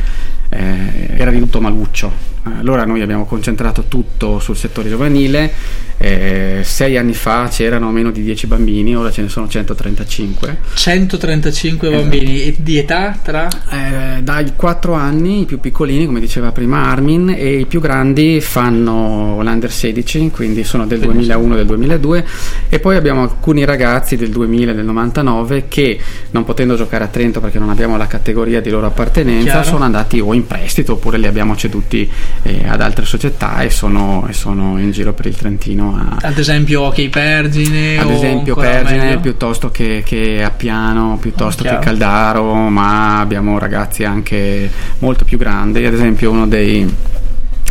eh, 0.48 1.10
era 1.16 1.30
venuto 1.30 1.60
maluccio. 1.60 2.34
Allora 2.58 2.84
noi 2.84 3.02
abbiamo 3.02 3.24
concentrato 3.24 3.86
tutto 3.88 4.38
sul 4.38 4.56
settore 4.56 4.88
giovanile, 4.88 5.52
eh, 5.96 6.60
sei 6.62 6.96
anni 6.96 7.12
fa 7.12 7.48
c'erano 7.50 7.90
meno 7.90 8.12
di 8.12 8.22
10 8.22 8.46
bambini, 8.46 8.94
ora 8.94 9.10
ce 9.10 9.22
ne 9.22 9.28
sono 9.28 9.48
135. 9.48 10.56
135 10.74 11.88
Esatto. 11.88 12.02
bambini 12.02 12.42
e 12.42 12.54
di 12.58 12.78
età 12.78 13.18
tra 13.20 13.48
Eh, 13.48 14.22
dai 14.22 14.52
4 14.54 14.92
anni, 14.92 15.40
i 15.40 15.44
più 15.44 15.58
piccolini, 15.58 16.06
come 16.06 16.20
diceva 16.20 16.52
prima 16.52 16.84
Armin, 16.88 17.34
e 17.36 17.58
i 17.60 17.66
più 17.66 17.80
grandi 17.80 18.40
fanno 18.40 19.42
l'Under 19.42 19.72
16, 19.72 20.30
quindi 20.30 20.62
sono 20.62 20.86
del 20.86 21.00
2001 21.00 21.54
e 21.54 21.56
del 21.56 21.66
2002, 21.66 22.24
e 22.68 22.78
poi 22.78 22.96
abbiamo 22.96 23.22
alcuni 23.22 23.64
ragazzi 23.64 24.14
del 24.16 24.30
2000 24.30 24.70
e 24.70 24.74
del 24.74 24.84
99 24.84 25.64
che, 25.66 25.98
non 26.30 26.44
potendo 26.44 26.76
giocare 26.76 27.02
a 27.02 27.08
Trento 27.08 27.40
perché 27.40 27.58
non 27.58 27.70
abbiamo 27.70 27.96
la 27.96 28.06
categoria 28.06 28.60
di 28.60 28.70
loro 28.70 28.86
appartenenza, 28.86 29.50
Chiaro. 29.50 29.64
sono 29.64 29.84
andati 29.84 30.20
o 30.20 30.32
in 30.32 30.35
prestito 30.44 30.94
oppure 30.94 31.18
li 31.18 31.26
abbiamo 31.26 31.56
ceduti 31.56 32.10
e 32.42 32.64
ad 32.66 32.80
altre 32.80 33.04
società 33.04 33.60
e 33.60 33.70
sono, 33.70 34.26
e 34.28 34.32
sono 34.32 34.78
in 34.78 34.90
giro 34.90 35.12
per 35.12 35.26
il 35.26 35.36
Trentino 35.36 35.94
a, 35.96 36.26
Ad 36.26 36.38
esempio 36.38 36.82
Hockey 36.82 37.08
Pergine 37.08 37.98
ad 37.98 38.10
esempio 38.10 38.54
Pergine 38.54 39.04
meglio? 39.04 39.20
piuttosto 39.20 39.70
che, 39.70 40.02
che 40.04 40.42
Appiano, 40.42 41.18
piuttosto 41.20 41.62
Chiaro. 41.62 41.78
che 41.78 41.84
Caldaro, 41.84 42.54
ma 42.68 43.20
abbiamo 43.20 43.58
ragazzi 43.58 44.04
anche 44.04 44.70
molto 44.98 45.24
più 45.24 45.38
grandi, 45.38 45.84
ad 45.84 45.94
esempio 45.94 46.30
uno 46.30 46.46
dei, 46.46 46.86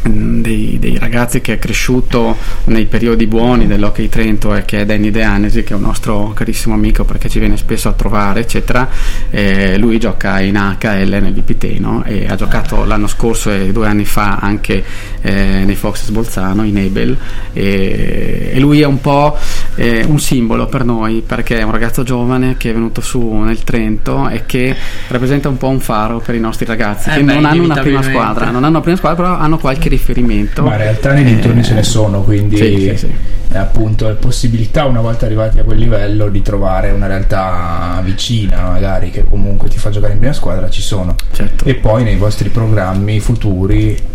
dei, 0.10 0.78
dei 0.80 0.98
ragazzi 0.98 1.42
che 1.42 1.54
è 1.54 1.60
cresciuto 1.60 2.38
nei 2.66 2.86
periodi 2.86 3.28
buoni 3.28 3.68
dell'Hockey 3.68 4.10
Trento 4.10 4.54
e 4.54 4.64
che 4.64 4.82
è 4.82 4.86
Danny 4.86 5.10
De 5.12 5.24
Anesi, 5.24 5.64
che 5.64 5.74
è 5.74 5.76
un 5.76 5.82
nostro 5.82 6.32
carissimo 6.34 6.76
amico 6.76 7.04
perché 7.04 7.30
ci 7.30 7.40
viene 7.40 7.58
spesso 7.58 7.90
a 7.90 7.94
trovare, 7.94 8.42
eccetera. 8.42 8.88
Eh, 9.30 9.78
lui 9.78 10.00
gioca 10.00 10.40
in 10.42 10.56
HL 10.56 11.18
nel 11.22 11.34
Vipiteno 11.34 12.04
e 12.04 12.26
ha 12.28 12.36
giocato 12.36 12.86
l'anno 12.86 13.08
scorso 13.08 13.52
e 13.52 13.72
due 13.72 13.88
anni 13.88 14.06
fa 14.06 14.38
anche 14.38 14.84
eh, 15.26 15.64
nei 15.66 15.76
Foxes 15.76 16.10
Bolzano, 16.12 16.64
in 16.64 16.78
Ebel. 16.78 17.18
E, 17.52 18.52
e 18.54 18.60
lui 18.60 18.82
è 18.82 18.86
un 18.86 19.02
po' 19.02 19.36
eh, 19.76 20.06
un 20.08 20.20
simbolo 20.20 20.68
per 20.68 20.86
noi 20.86 21.24
perché 21.26 21.58
è 21.58 21.64
un 21.64 21.72
ragazzo 21.72 22.04
giovane 22.04 22.58
che 22.58 22.70
è 22.70 22.74
venuto 22.74 23.02
su 23.02 23.20
nel 23.40 23.64
Trento 23.64 24.30
e 24.30 24.46
che 24.46 24.76
rappresenta 25.08 25.50
un 25.50 25.58
po' 25.58 25.68
un 25.68 25.80
faro 25.80 26.20
per 26.20 26.36
i 26.36 26.40
nostri 26.40 26.66
ragazzi 26.66 27.10
Eh 27.10 27.16
che 27.16 27.24
beh, 27.24 27.34
non 27.34 27.46
hanno 27.46 27.64
una 27.64 27.82
prima 27.82 28.04
squadra, 28.04 28.46
non 28.46 28.64
hanno 28.64 28.68
una 28.68 28.82
prima 28.82 28.98
squadra, 28.98 29.24
però 29.24 29.38
hanno 29.38 29.58
qualche 29.58 29.90
riferimento. 29.90 30.64
Ma 30.64 30.74
in 30.74 30.78
realtà 30.78 31.14
nei 31.14 31.24
dintorni 31.24 31.62
Eh, 31.62 31.64
ce 31.64 31.74
ne 31.74 31.84
sono, 31.84 32.22
quindi 32.22 32.58
sì, 32.58 32.78
sì, 32.78 32.98
sì. 32.98 33.10
eh, 33.52 33.58
appunto 33.58 34.08
è 34.10 34.14
possibilità 34.14 34.86
una 34.86 35.02
volta 35.02 35.26
arrivati 35.26 35.58
a 35.58 35.64
quel 35.64 35.80
livello 35.80 36.30
di 36.30 36.42
trovare 36.44 36.92
una 36.92 37.08
realtà 37.08 38.00
vicina, 38.04 38.70
magari 38.70 39.10
che 39.10 39.24
comunque 39.24 39.70
ti 39.70 39.80
fa 39.80 39.90
giocare 39.90 40.14
in 40.14 40.20
prima 40.20 40.34
squadra, 40.34 40.70
ci 40.70 40.82
sono. 40.82 41.16
Certo. 41.32 41.66
E 41.66 41.74
poi 41.76 42.04
nei 42.04 42.16
vostri 42.16 42.50
programmi 42.50 43.20
futuri 43.20 44.14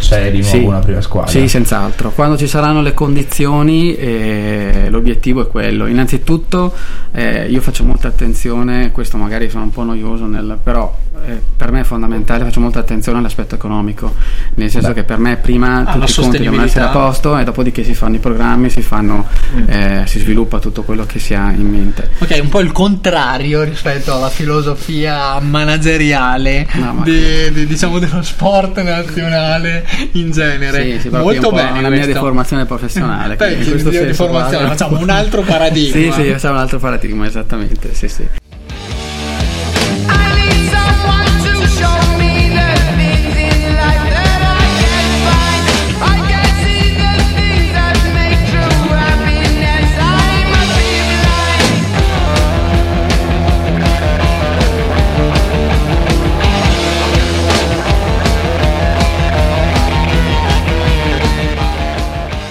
c'è 0.00 0.30
di 0.30 0.40
nuovo 0.40 0.56
Sì. 0.56 0.64
una 0.64 0.78
prima 0.78 1.00
squadra. 1.00 1.30
Sì, 1.30 1.48
senz'altro. 1.48 2.10
Quando 2.10 2.36
ci 2.36 2.46
saranno 2.46 2.82
le 2.82 2.94
condizioni, 2.94 3.94
eh, 3.94 4.86
l'obiettivo 4.88 5.42
è 5.42 5.46
quello. 5.48 5.86
Innanzitutto, 5.86 6.72
eh, 7.12 7.46
io 7.48 7.60
faccio 7.60 7.84
molta 7.84 8.08
attenzione, 8.08 8.90
questo 8.92 9.16
magari 9.16 9.48
sono 9.50 9.64
un 9.64 9.70
po' 9.70 9.82
noioso, 9.84 10.26
nel- 10.26 10.58
però 10.62 10.94
eh, 11.26 11.40
per 11.56 11.70
me 11.72 11.80
è 11.80 11.84
fondamentale, 11.84 12.44
faccio 12.44 12.60
molta 12.60 12.78
attenzione 12.80 13.18
all'aspetto 13.18 13.54
economico, 13.54 14.14
nel 14.54 14.70
senso 14.70 14.88
Beh. 14.88 14.94
che 14.94 15.04
per 15.04 15.18
me 15.18 15.36
prima 15.36 15.84
tutti 15.92 16.10
i 16.10 16.14
conti 16.14 16.38
devono 16.38 16.62
essere 16.64 16.84
a 16.84 16.88
posto 16.88 17.36
e 17.38 17.44
dopodiché 17.44 17.84
si 17.84 17.94
fanno 17.94 18.16
i 18.16 18.18
programmi, 18.18 18.70
si, 18.70 18.82
fanno, 18.82 19.26
Mm. 19.54 19.68
eh, 19.68 20.02
si 20.06 20.18
sviluppa 20.18 20.58
tutto 20.58 20.82
quello 20.82 21.04
che 21.06 21.18
si 21.18 21.34
ha 21.34 21.50
in 21.52 21.68
mente. 21.68 22.10
Ok, 22.18 22.38
un 22.42 22.48
po' 22.48 22.60
il 22.60 22.72
contrario 22.72 23.62
rispetto 23.62 24.14
alla 24.14 24.28
filosofia 24.28 25.38
manageriale 25.40 26.66
No, 26.72 26.92
ma- 26.94 27.02
di- 27.04 27.50
di- 27.52 27.66
diciamo 27.66 27.98
dello 27.98 28.22
sport 28.22 28.80
nazionale 28.82 29.84
in 30.12 30.30
genere. 30.30 30.92
Sì, 30.94 31.00
sì, 31.00 31.08
Molto 31.08 31.50
bene 31.50 31.78
una 31.78 31.88
mia 31.90 32.06
deformazione 32.06 32.64
professionale. 32.66 33.36
Beh, 33.36 33.52
in 33.54 33.68
questo 33.70 33.90
senso 33.92 34.26
qua- 34.26 34.40
formazione, 34.40 34.66
facciamo 34.68 34.98
un 34.98 35.10
altro 35.10 35.42
paradigma. 35.42 35.92
Sì, 36.14 36.22
sì, 36.22 36.30
facciamo 36.30 36.54
un 36.54 36.60
altro 36.60 36.78
paradigma, 36.78 37.26
esattamente. 37.26 37.94
Sì, 37.94 38.08
sì. 38.08 38.26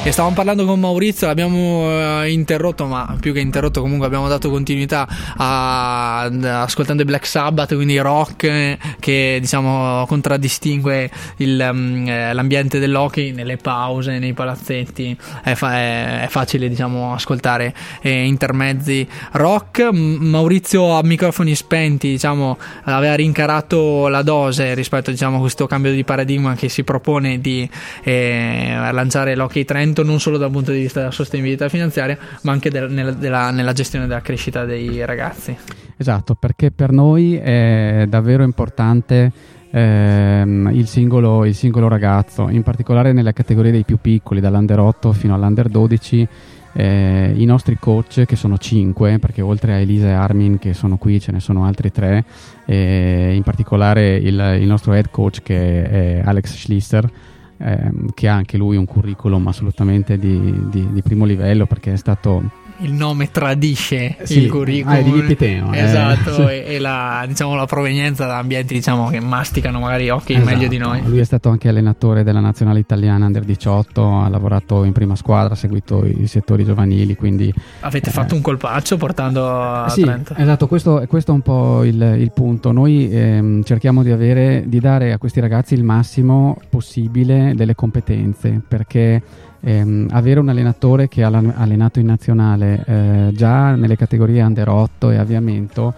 E 0.07 0.13
stavamo 0.13 0.33
parlando 0.33 0.63
con 0.63 0.79
Maurizio, 0.79 1.27
l'abbiamo 1.27 2.21
eh, 2.21 2.31
interrotto, 2.31 2.85
ma 2.85 3.17
più 3.19 3.33
che 3.33 3.41
interrotto 3.41 3.81
comunque 3.81 4.07
abbiamo 4.07 4.29
dato 4.29 4.49
continuità 4.49 5.05
a, 5.35 6.21
ascoltando 6.61 7.01
i 7.01 7.05
Black 7.05 7.27
Sabbath, 7.27 7.75
quindi 7.75 7.97
rock 7.97 8.43
eh, 8.45 8.77
che 9.01 9.37
diciamo 9.41 10.05
contraddistingue 10.07 11.11
il, 11.39 11.69
mm, 11.73 12.07
eh, 12.07 12.33
l'ambiente 12.33 12.79
dell'hockey 12.79 13.33
nelle 13.33 13.57
pause, 13.57 14.17
nei 14.17 14.31
palazzetti. 14.31 15.17
È, 15.43 15.55
fa- 15.55 15.75
è- 15.75 16.27
facile 16.29 16.69
diciamo 16.69 17.13
ascoltare 17.13 17.75
eh, 18.01 18.23
intermezzi 18.23 19.05
rock. 19.33 19.89
Maurizio 19.91 20.93
a 20.93 21.03
microfoni 21.03 21.53
spenti 21.53 22.07
diciamo 22.07 22.57
aveva 22.83 23.15
rincarato 23.15 24.07
la 24.07 24.21
dose 24.21 24.73
rispetto 24.73 25.11
diciamo, 25.11 25.35
a 25.35 25.39
questo 25.41 25.67
cambio 25.67 25.91
di 25.91 26.05
paradigma 26.05 26.55
che 26.55 26.69
si 26.69 26.85
propone 26.85 27.41
di 27.41 27.69
eh, 28.03 28.73
lanciare 28.93 29.35
l'Hockey 29.35 29.65
Trento 29.97 30.03
non 30.03 30.19
solo 30.19 30.37
dal 30.37 30.51
punto 30.51 30.71
di 30.71 30.81
vista 30.81 30.99
della 30.99 31.11
sostenibilità 31.11 31.69
finanziaria 31.69 32.17
ma 32.41 32.51
anche 32.51 32.69
del- 32.69 32.91
nella, 32.91 33.11
della, 33.11 33.49
nella 33.49 33.73
gestione 33.73 34.05
della 34.05 34.21
crescita 34.21 34.63
dei 34.63 35.03
ragazzi 35.03 35.57
Esatto, 35.99 36.35
perché 36.35 36.69
per 36.69 36.91
noi 36.91 37.35
è 37.35 38.05
davvero 38.07 38.43
importante 38.43 39.31
ehm, 39.71 40.69
il, 40.71 40.85
singolo, 40.85 41.43
il 41.43 41.55
singolo 41.55 41.87
ragazzo, 41.87 42.49
in 42.49 42.61
particolare 42.61 43.13
nelle 43.13 43.33
categorie 43.33 43.71
dei 43.71 43.83
più 43.83 43.97
piccoli, 43.99 44.39
dall'under 44.39 44.77
8 44.77 45.11
fino 45.13 45.33
all'under 45.33 45.69
12. 45.69 46.27
eh, 46.73 47.33
I 47.35 47.45
nostri 47.45 47.77
coach, 47.79 48.25
che 48.25 48.35
sono 48.35 48.59
5, 48.59 49.17
perché 49.17 49.41
oltre 49.41 49.73
a 49.73 49.77
Elisa 49.77 50.09
e 50.09 50.11
Armin 50.11 50.59
che 50.59 50.75
sono 50.75 50.97
qui 50.97 51.19
ce 51.19 51.31
ne 51.31 51.39
sono 51.39 51.65
altri 51.65 51.91
3, 51.91 52.23
in 52.67 53.41
particolare 53.43 54.17
il, 54.17 54.57
il 54.61 54.67
nostro 54.67 54.93
head 54.93 55.09
coach 55.09 55.41
che 55.41 55.81
è 55.89 56.21
Alex 56.23 56.53
Schlisser, 56.53 57.09
ehm, 57.57 58.07
che 58.13 58.27
ha 58.27 58.33
anche 58.33 58.57
lui 58.57 58.77
un 58.77 58.85
curriculum 58.85 59.47
assolutamente 59.47 60.17
di, 60.17 60.69
di- 60.69 60.91
di 60.91 61.01
primo 61.01 61.25
livello 61.25 61.65
perché 61.65 61.93
è 61.93 61.97
stato 61.97 62.65
il 62.79 62.93
nome 62.93 63.31
tradisce 63.31 64.17
Sì, 64.23 64.43
il 64.43 64.49
curriculum 64.49 64.95
ah, 64.95 64.99
è 64.99 65.03
di 65.03 65.11
Vipiteno, 65.11 65.73
eh. 65.73 65.79
esatto 65.83 66.47
e, 66.47 66.63
e 66.67 66.79
la, 66.79 67.23
diciamo, 67.27 67.55
la 67.55 67.65
provenienza 67.65 68.25
da 68.25 68.37
ambienti 68.37 68.73
diciamo, 68.73 69.09
che 69.09 69.19
masticano 69.19 69.79
magari 69.79 70.09
hockey 70.09 70.35
Esatto. 70.35 70.51
meglio 70.51 70.67
di 70.67 70.77
noi 70.77 71.01
Lui 71.05 71.19
è 71.19 71.23
stato 71.23 71.49
anche 71.49 71.69
allenatore 71.69 72.23
della 72.23 72.39
nazionale 72.39 72.79
italiana 72.79 73.25
under 73.25 73.43
18, 73.43 74.19
ha 74.19 74.29
lavorato 74.29 74.83
in 74.83 74.91
prima 74.91 75.15
squadra, 75.15 75.53
ha 75.53 75.57
seguito 75.57 76.05
i 76.05 76.27
settori 76.27 76.63
giovanili, 76.63 77.15
quindi 77.15 77.53
avete 77.81 78.09
Eh. 78.09 78.11
fatto 78.11 78.35
un 78.35 78.41
colpaccio 78.41 78.97
portando 78.97 79.47
a 79.49 79.89
sì, 79.89 80.01
Trento 80.01 80.35
esatto, 80.35 80.67
questo, 80.67 81.03
questo 81.07 81.31
è 81.31 81.33
un 81.33 81.41
po' 81.41 81.83
il, 81.83 82.15
il 82.19 82.31
punto. 82.31 82.71
Noi 82.71 83.09
ehm, 83.11 83.63
cerchiamo 83.63 84.03
di, 84.03 84.11
avere, 84.11 84.63
di 84.67 84.79
dare 84.79 85.11
a 85.11 85.17
questi 85.17 85.39
ragazzi 85.39 85.73
il 85.73 85.83
massimo 85.83 86.57
possibile 86.69 87.53
delle 87.55 87.75
competenze, 87.75 88.61
perché 88.67 89.21
ehm, 89.61 90.07
avere 90.11 90.39
un 90.39 90.49
allenatore 90.49 91.07
che 91.07 91.23
ha 91.23 91.27
allenato 91.27 91.99
in 91.99 92.05
nazionale 92.05 92.83
eh, 92.85 93.29
già 93.33 93.75
nelle 93.75 93.95
categorie 93.95 94.41
under 94.41 94.69
8 94.69 95.11
e 95.11 95.17
avviamento 95.17 95.93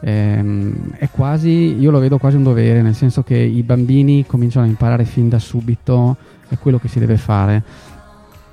ehm, 0.00 0.92
è 0.96 1.08
quasi, 1.10 1.78
io 1.78 1.90
lo 1.90 1.98
vedo 1.98 2.18
quasi 2.18 2.36
un 2.36 2.42
dovere, 2.42 2.82
nel 2.82 2.94
senso 2.94 3.22
che 3.22 3.36
i 3.36 3.62
bambini 3.62 4.26
cominciano 4.26 4.66
a 4.66 4.68
imparare 4.68 5.04
fin 5.04 5.28
da 5.28 5.38
subito 5.38 6.16
è 6.48 6.58
quello 6.58 6.78
che 6.78 6.88
si 6.88 6.98
deve 6.98 7.16
fare. 7.16 7.62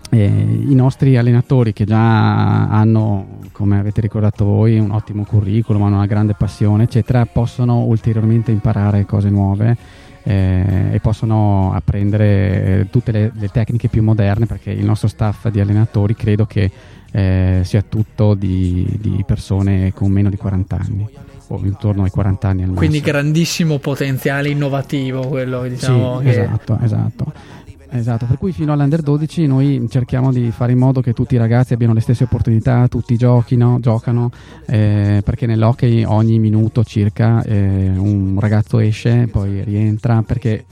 Eh, 0.10 0.26
I 0.26 0.74
nostri 0.74 1.18
allenatori 1.18 1.74
che 1.74 1.84
già 1.84 2.70
hanno, 2.70 3.40
come 3.52 3.78
avete 3.78 4.00
ricordato 4.00 4.46
voi, 4.46 4.80
un 4.80 4.92
ottimo 4.92 5.26
curriculum, 5.26 5.84
hanno 5.84 5.96
una 5.96 6.06
grande 6.06 6.34
passione, 6.34 6.84
eccetera, 6.84 7.26
possono 7.26 7.84
ulteriormente 7.84 8.52
imparare 8.52 9.06
cose 9.06 9.30
nuove 9.30 10.06
eh, 10.28 10.90
e 10.92 11.00
possono 11.00 11.72
apprendere 11.74 12.26
eh, 12.26 12.88
tutte 12.90 13.14
le, 13.14 13.32
le 13.34 13.48
tecniche 13.48 13.88
più 13.88 14.04
moderne 14.04 14.46
perché 14.46 14.72
il 14.72 14.84
nostro 14.84 15.08
staff 15.08 15.48
di 15.48 15.62
allenatori 15.62 16.16
credo 16.16 16.46
che 16.46 16.70
eh, 17.12 17.62
sia 17.64 17.82
tutto 17.82 18.34
di, 18.34 18.86
di 19.00 19.24
persone 19.26 19.94
con 19.94 20.12
meno 20.12 20.30
di 20.30 20.36
40 20.36 20.76
anni 20.76 21.08
o 21.50 21.62
intorno 21.64 22.04
ai 22.04 22.10
40 22.10 22.46
anni 22.46 22.64
al 22.64 22.70
massimo. 22.70 22.80
quindi 22.80 23.00
grandissimo 23.00 23.78
potenziale 23.78 24.50
innovativo 24.50 25.28
quello 25.28 25.62
che 25.62 25.70
diciamo 25.70 26.18
Sì, 26.20 26.26
che 26.26 26.42
esatto, 26.42 26.78
esatto. 26.82 27.34
Esatto, 27.89 28.25
per 28.25 28.38
cui 28.38 28.51
fino 28.51 28.74
all'Under 28.74 29.01
12 29.01 29.48
noi 29.48 29.86
cerchiamo 29.89 30.32
di 30.32 30.51
fare 30.51 30.74
in 30.74 30.77
modo 30.77 31.01
che 31.01 31.13
tutti 31.13 31.36
i 31.36 31.38
ragazzi 31.38 31.74
abbiano 31.74 31.94
le 31.94 32.01
stesse 32.01 32.25
opportunità, 32.25 32.88
tutti 32.88 33.15
giochino, 33.15 33.79
giocano, 33.79 34.29
eh, 34.65 35.22
perché 35.24 35.46
nell'hockey 35.46 36.03
ogni 36.03 36.38
minuto 36.38 36.84
circa 36.84 37.41
eh, 37.44 37.89
un 37.96 38.38
ragazzo 38.39 38.79
esce, 38.79 39.27
poi 39.32 39.63
rientra, 39.63 40.22
perché 40.22 40.65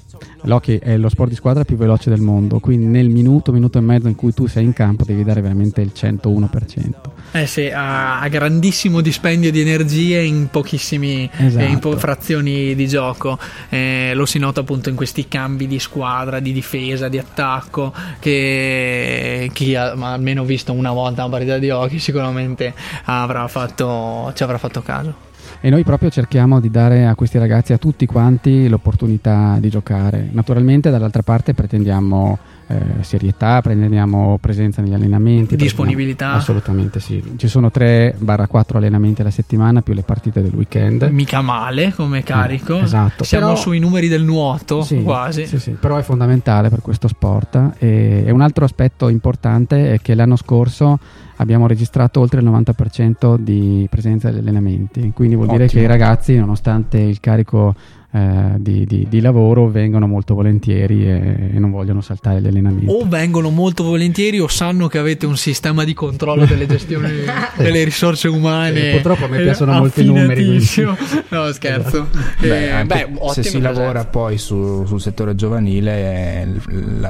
l'hockey 0.43 0.77
è 0.79 0.97
lo 0.97 1.09
sport 1.09 1.29
di 1.29 1.35
squadra 1.35 1.63
più 1.63 1.77
veloce 1.77 2.09
del 2.09 2.21
mondo, 2.21 2.59
quindi 2.59 2.85
nel 2.85 3.09
minuto, 3.09 3.51
minuto 3.51 3.77
e 3.77 3.81
mezzo 3.81 4.07
in 4.07 4.15
cui 4.15 4.33
tu 4.33 4.47
sei 4.47 4.65
in 4.65 4.73
campo 4.73 5.05
devi 5.05 5.23
dare 5.23 5.41
veramente 5.41 5.81
il 5.81 5.91
101%. 5.95 7.14
Eh 7.35 7.47
sì, 7.47 7.67
ha, 7.67 8.21
ha 8.21 8.27
grandissimo 8.29 9.01
dispendio 9.01 9.51
di 9.51 9.59
energie 9.59 10.21
in 10.21 10.47
pochissimi 10.49 11.29
Esatto. 11.35 11.65
eh, 11.65 11.67
in 11.67 11.79
po- 11.79 11.97
frazioni 11.97 12.73
di 12.75 12.87
gioco. 12.87 13.37
Eh, 13.67 14.13
lo 14.15 14.25
si 14.25 14.39
nota 14.39 14.61
appunto 14.61 14.87
in 14.87 14.95
questi 14.95 15.27
cambi 15.27 15.67
di 15.67 15.77
squadra, 15.79 16.39
di 16.39 16.53
difesa, 16.53 17.09
di 17.09 17.17
attacco. 17.17 17.93
Che 18.19 19.49
chi 19.51 19.75
ha 19.75 19.91
almeno 19.91 20.45
visto 20.45 20.71
una 20.71 20.93
volta 20.93 21.23
una 21.25 21.31
partita 21.31 21.57
di 21.57 21.69
hockey 21.69 21.99
sicuramente 21.99 22.73
avrà 23.03 23.45
fatto, 23.49 24.31
ci 24.33 24.43
avrà 24.43 24.57
fatto 24.57 24.81
caso. 24.81 25.13
e 25.59 25.69
noi 25.69 25.83
proprio 25.83 26.09
cerchiamo 26.09 26.61
di 26.61 26.69
dare 26.69 27.05
a 27.05 27.15
questi 27.15 27.37
ragazzi, 27.37 27.73
a 27.73 27.77
tutti 27.77 28.05
quanti, 28.05 28.69
l'opportunità 28.69 29.57
di 29.59 29.69
giocare. 29.69 30.29
Naturalmente 30.31 30.89
dall'altra 30.89 31.21
parte 31.21 31.53
pretendiamo 31.53 32.37
eh, 32.67 32.75
serietà, 33.01 33.61
pretendiamo 33.61 34.37
presenza 34.41 34.81
negli 34.81 34.93
allenamenti. 34.93 35.55
Disponibilità. 35.55 36.33
Assolutamente 36.33 36.99
sì. 36.99 37.21
Ci 37.37 37.47
sono 37.47 37.69
3-4 37.73 38.77
allenamenti 38.77 39.21
alla 39.21 39.29
settimana 39.31 39.81
più 39.81 39.93
le 39.93 40.01
partite 40.01 40.41
del 40.41 40.53
weekend. 40.53 41.03
Mica 41.11 41.41
male 41.41 41.93
come 41.93 42.23
carico. 42.23 42.79
esatto. 42.79 43.23
Siamo 43.23 43.47
Però- 43.49 43.57
sui 43.59 43.79
numeri 43.79 44.07
del 44.07 44.23
nuoto, 44.23 44.81
Sì, 44.83 45.01
quasi. 45.03 45.45
sì, 45.45 45.59
sì, 45.59 45.71
però 45.71 45.97
è 45.97 46.01
fondamentale 46.01 46.69
per 46.69 46.81
questo 46.81 47.07
sport. 47.07 47.73
E, 47.77 48.23
e 48.25 48.31
un 48.31 48.41
altro 48.41 48.65
aspetto 48.65 49.09
importante 49.09 49.93
è 49.93 49.99
che 50.01 50.15
l'anno 50.15 50.35
scorso 50.35 50.97
abbiamo 51.37 51.67
registrato 51.67 52.21
oltre 52.21 52.39
il 52.39 52.47
90% 52.49 53.37
di 53.37 53.85
presenza 53.89 54.29
agli 54.29 54.37
allenamenti, 54.37 55.11
quindi 55.13 55.35
vuol 55.35 55.49
dire 55.49 55.65
Ottimo. 55.65 55.81
che 55.81 55.85
i 55.85 55.89
ragazzi, 55.89 56.35
nonostante 56.37 56.97
il 56.97 57.19
carico 57.19 57.75
eh, 58.11 58.53
di, 58.57 58.85
di- 58.85 59.05
di 59.09 59.19
lavoro, 59.21 59.67
vengono 59.69 60.07
molto 60.07 60.33
volentieri 60.35 61.05
e, 61.07 61.49
e 61.53 61.59
non 61.59 61.71
vogliono 61.71 62.01
saltare 62.01 62.41
gli 62.41 62.47
allenamenti. 62.47 62.85
O 62.89 63.05
vengono 63.07 63.49
molto 63.49 63.83
volentieri 63.83 64.39
o 64.39 64.47
sanno 64.47 64.87
che 64.87 64.97
avete 64.97 65.25
un 65.25 65.35
sistema 65.37 65.83
di 65.83 65.93
controllo 65.93 66.45
delle 66.45 66.65
gestioni 66.65 67.09
delle 67.57 67.83
risorse 67.83 68.27
umane. 68.27 68.89
Eh, 68.89 68.91
purtroppo 68.93 69.25
a 69.25 69.27
me 69.27 69.41
piacciono 69.41 69.73
molto 69.73 70.01
i 70.01 70.05
numeri. 70.05 70.59
No, 71.29 71.51
scherzo. 71.51 72.07
Beh, 72.39 72.79
Eh, 72.79 72.85
beh, 72.85 73.07
se 73.33 73.43
si 73.43 73.51
presenza. 73.59 73.71
lavora 73.71 74.05
poi 74.05 74.37
su- 74.37 74.85
sul 74.85 75.01
settore 75.01 75.35
giovanile, 75.35 75.91
eh, 76.41 76.47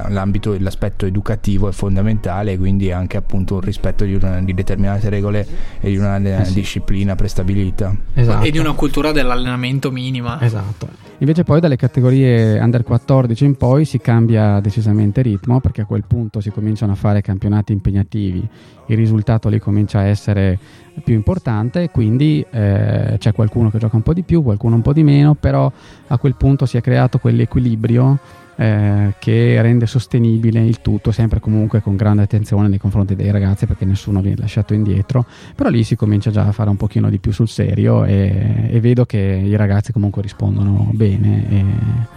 l'ambito, 0.10 0.56
l'aspetto 0.60 1.06
educativo 1.06 1.68
è 1.70 1.72
fondamentale, 1.72 2.58
quindi 2.58 2.92
anche 2.92 3.18
appunto 3.18 3.56
un 3.56 3.60
rispetto 3.62 4.04
di, 4.06 4.16
una- 4.16 4.42
di 4.42 4.54
determinate 4.54 5.10
regole 5.10 5.46
e 5.80 5.90
di 5.90 5.98
una 5.98 6.18
eh, 6.18 6.46
sì. 6.46 6.54
disciplina 6.54 7.16
prestabilita. 7.16 7.96
Esatto. 8.14 8.46
E 8.46 8.52
di 8.52 8.58
una 8.58 8.74
cultura 8.74 9.12
dell'allenamento 9.12 9.92
minima. 9.92 10.40
Esatto. 10.42 10.88
Invece 11.20 11.46
poi 11.46 11.62
dalle 11.62 11.78
categorie 11.78 12.60
under 12.60 12.84
14 12.84 13.46
in 13.46 13.56
poi 13.56 13.86
si 13.86 14.00
cambia 14.00 14.60
decisamente 14.60 15.22
ritmo 15.22 15.62
perché 15.62 15.82
a 15.82 15.86
quel 15.86 16.04
punto 16.06 16.42
si 16.42 16.52
cominciano 16.52 16.92
a 16.92 16.96
fare 16.96 17.22
campionati 17.22 17.72
impegnativi, 17.72 18.46
il 18.88 18.98
risultato 18.98 19.48
lì 19.48 19.60
comincia 19.60 20.00
a 20.00 20.04
essere 20.04 20.60
più 21.04 21.14
importante 21.14 21.84
e 21.84 21.90
quindi 21.90 22.46
eh, 22.50 23.16
c'è 23.18 23.32
qualcuno 23.32 23.70
che 23.72 23.78
gioca 23.78 23.96
un 23.96 24.02
po' 24.02 24.14
di 24.14 24.24
più, 24.24 24.44
qualcuno 24.44 24.76
un 24.76 24.82
po' 24.82 24.92
di 24.92 25.04
meno, 25.04 25.36
però 25.36 25.72
a 26.08 26.18
quel 26.18 26.36
punto 26.36 26.66
si 26.66 26.76
è 26.76 26.82
creato 26.82 27.18
quell'equilibrio 27.18 28.20
eh, 28.56 29.14
che 29.20 29.62
rende 29.62 29.86
sostenibile 29.86 30.64
il 30.64 30.82
tutto, 30.82 31.12
sempre 31.12 31.40
comunque 31.40 31.82
con 31.82 31.96
grande 31.96 32.24
attenzione 32.24 32.68
nei 32.68 32.78
confronti 32.78 33.16
dei 33.16 33.32
ragazzi 33.32 33.66
perché 33.66 33.86
nessuno 33.86 34.22
viene 34.22 34.38
lasciato 34.40 34.74
indietro, 34.74 35.26
però 35.56 35.70
lì 35.70 35.84
si 35.84 35.96
comincia 35.96 36.32
già 36.32 36.46
a 36.46 36.52
fare 36.52 36.70
un 36.70 36.78
pochino 36.78 37.10
di 37.10 37.20
più 37.20 37.32
sul 37.32 37.50
serio 37.50 38.06
e, 38.06 38.68
e 38.70 38.80
vedo 38.80 39.06
che 39.06 39.18
i 39.18 39.56
ragazzi 39.56 39.92
comunque 39.92 40.22
rispondono 40.22 40.90
bene. 40.94 41.50
E, 41.50 41.66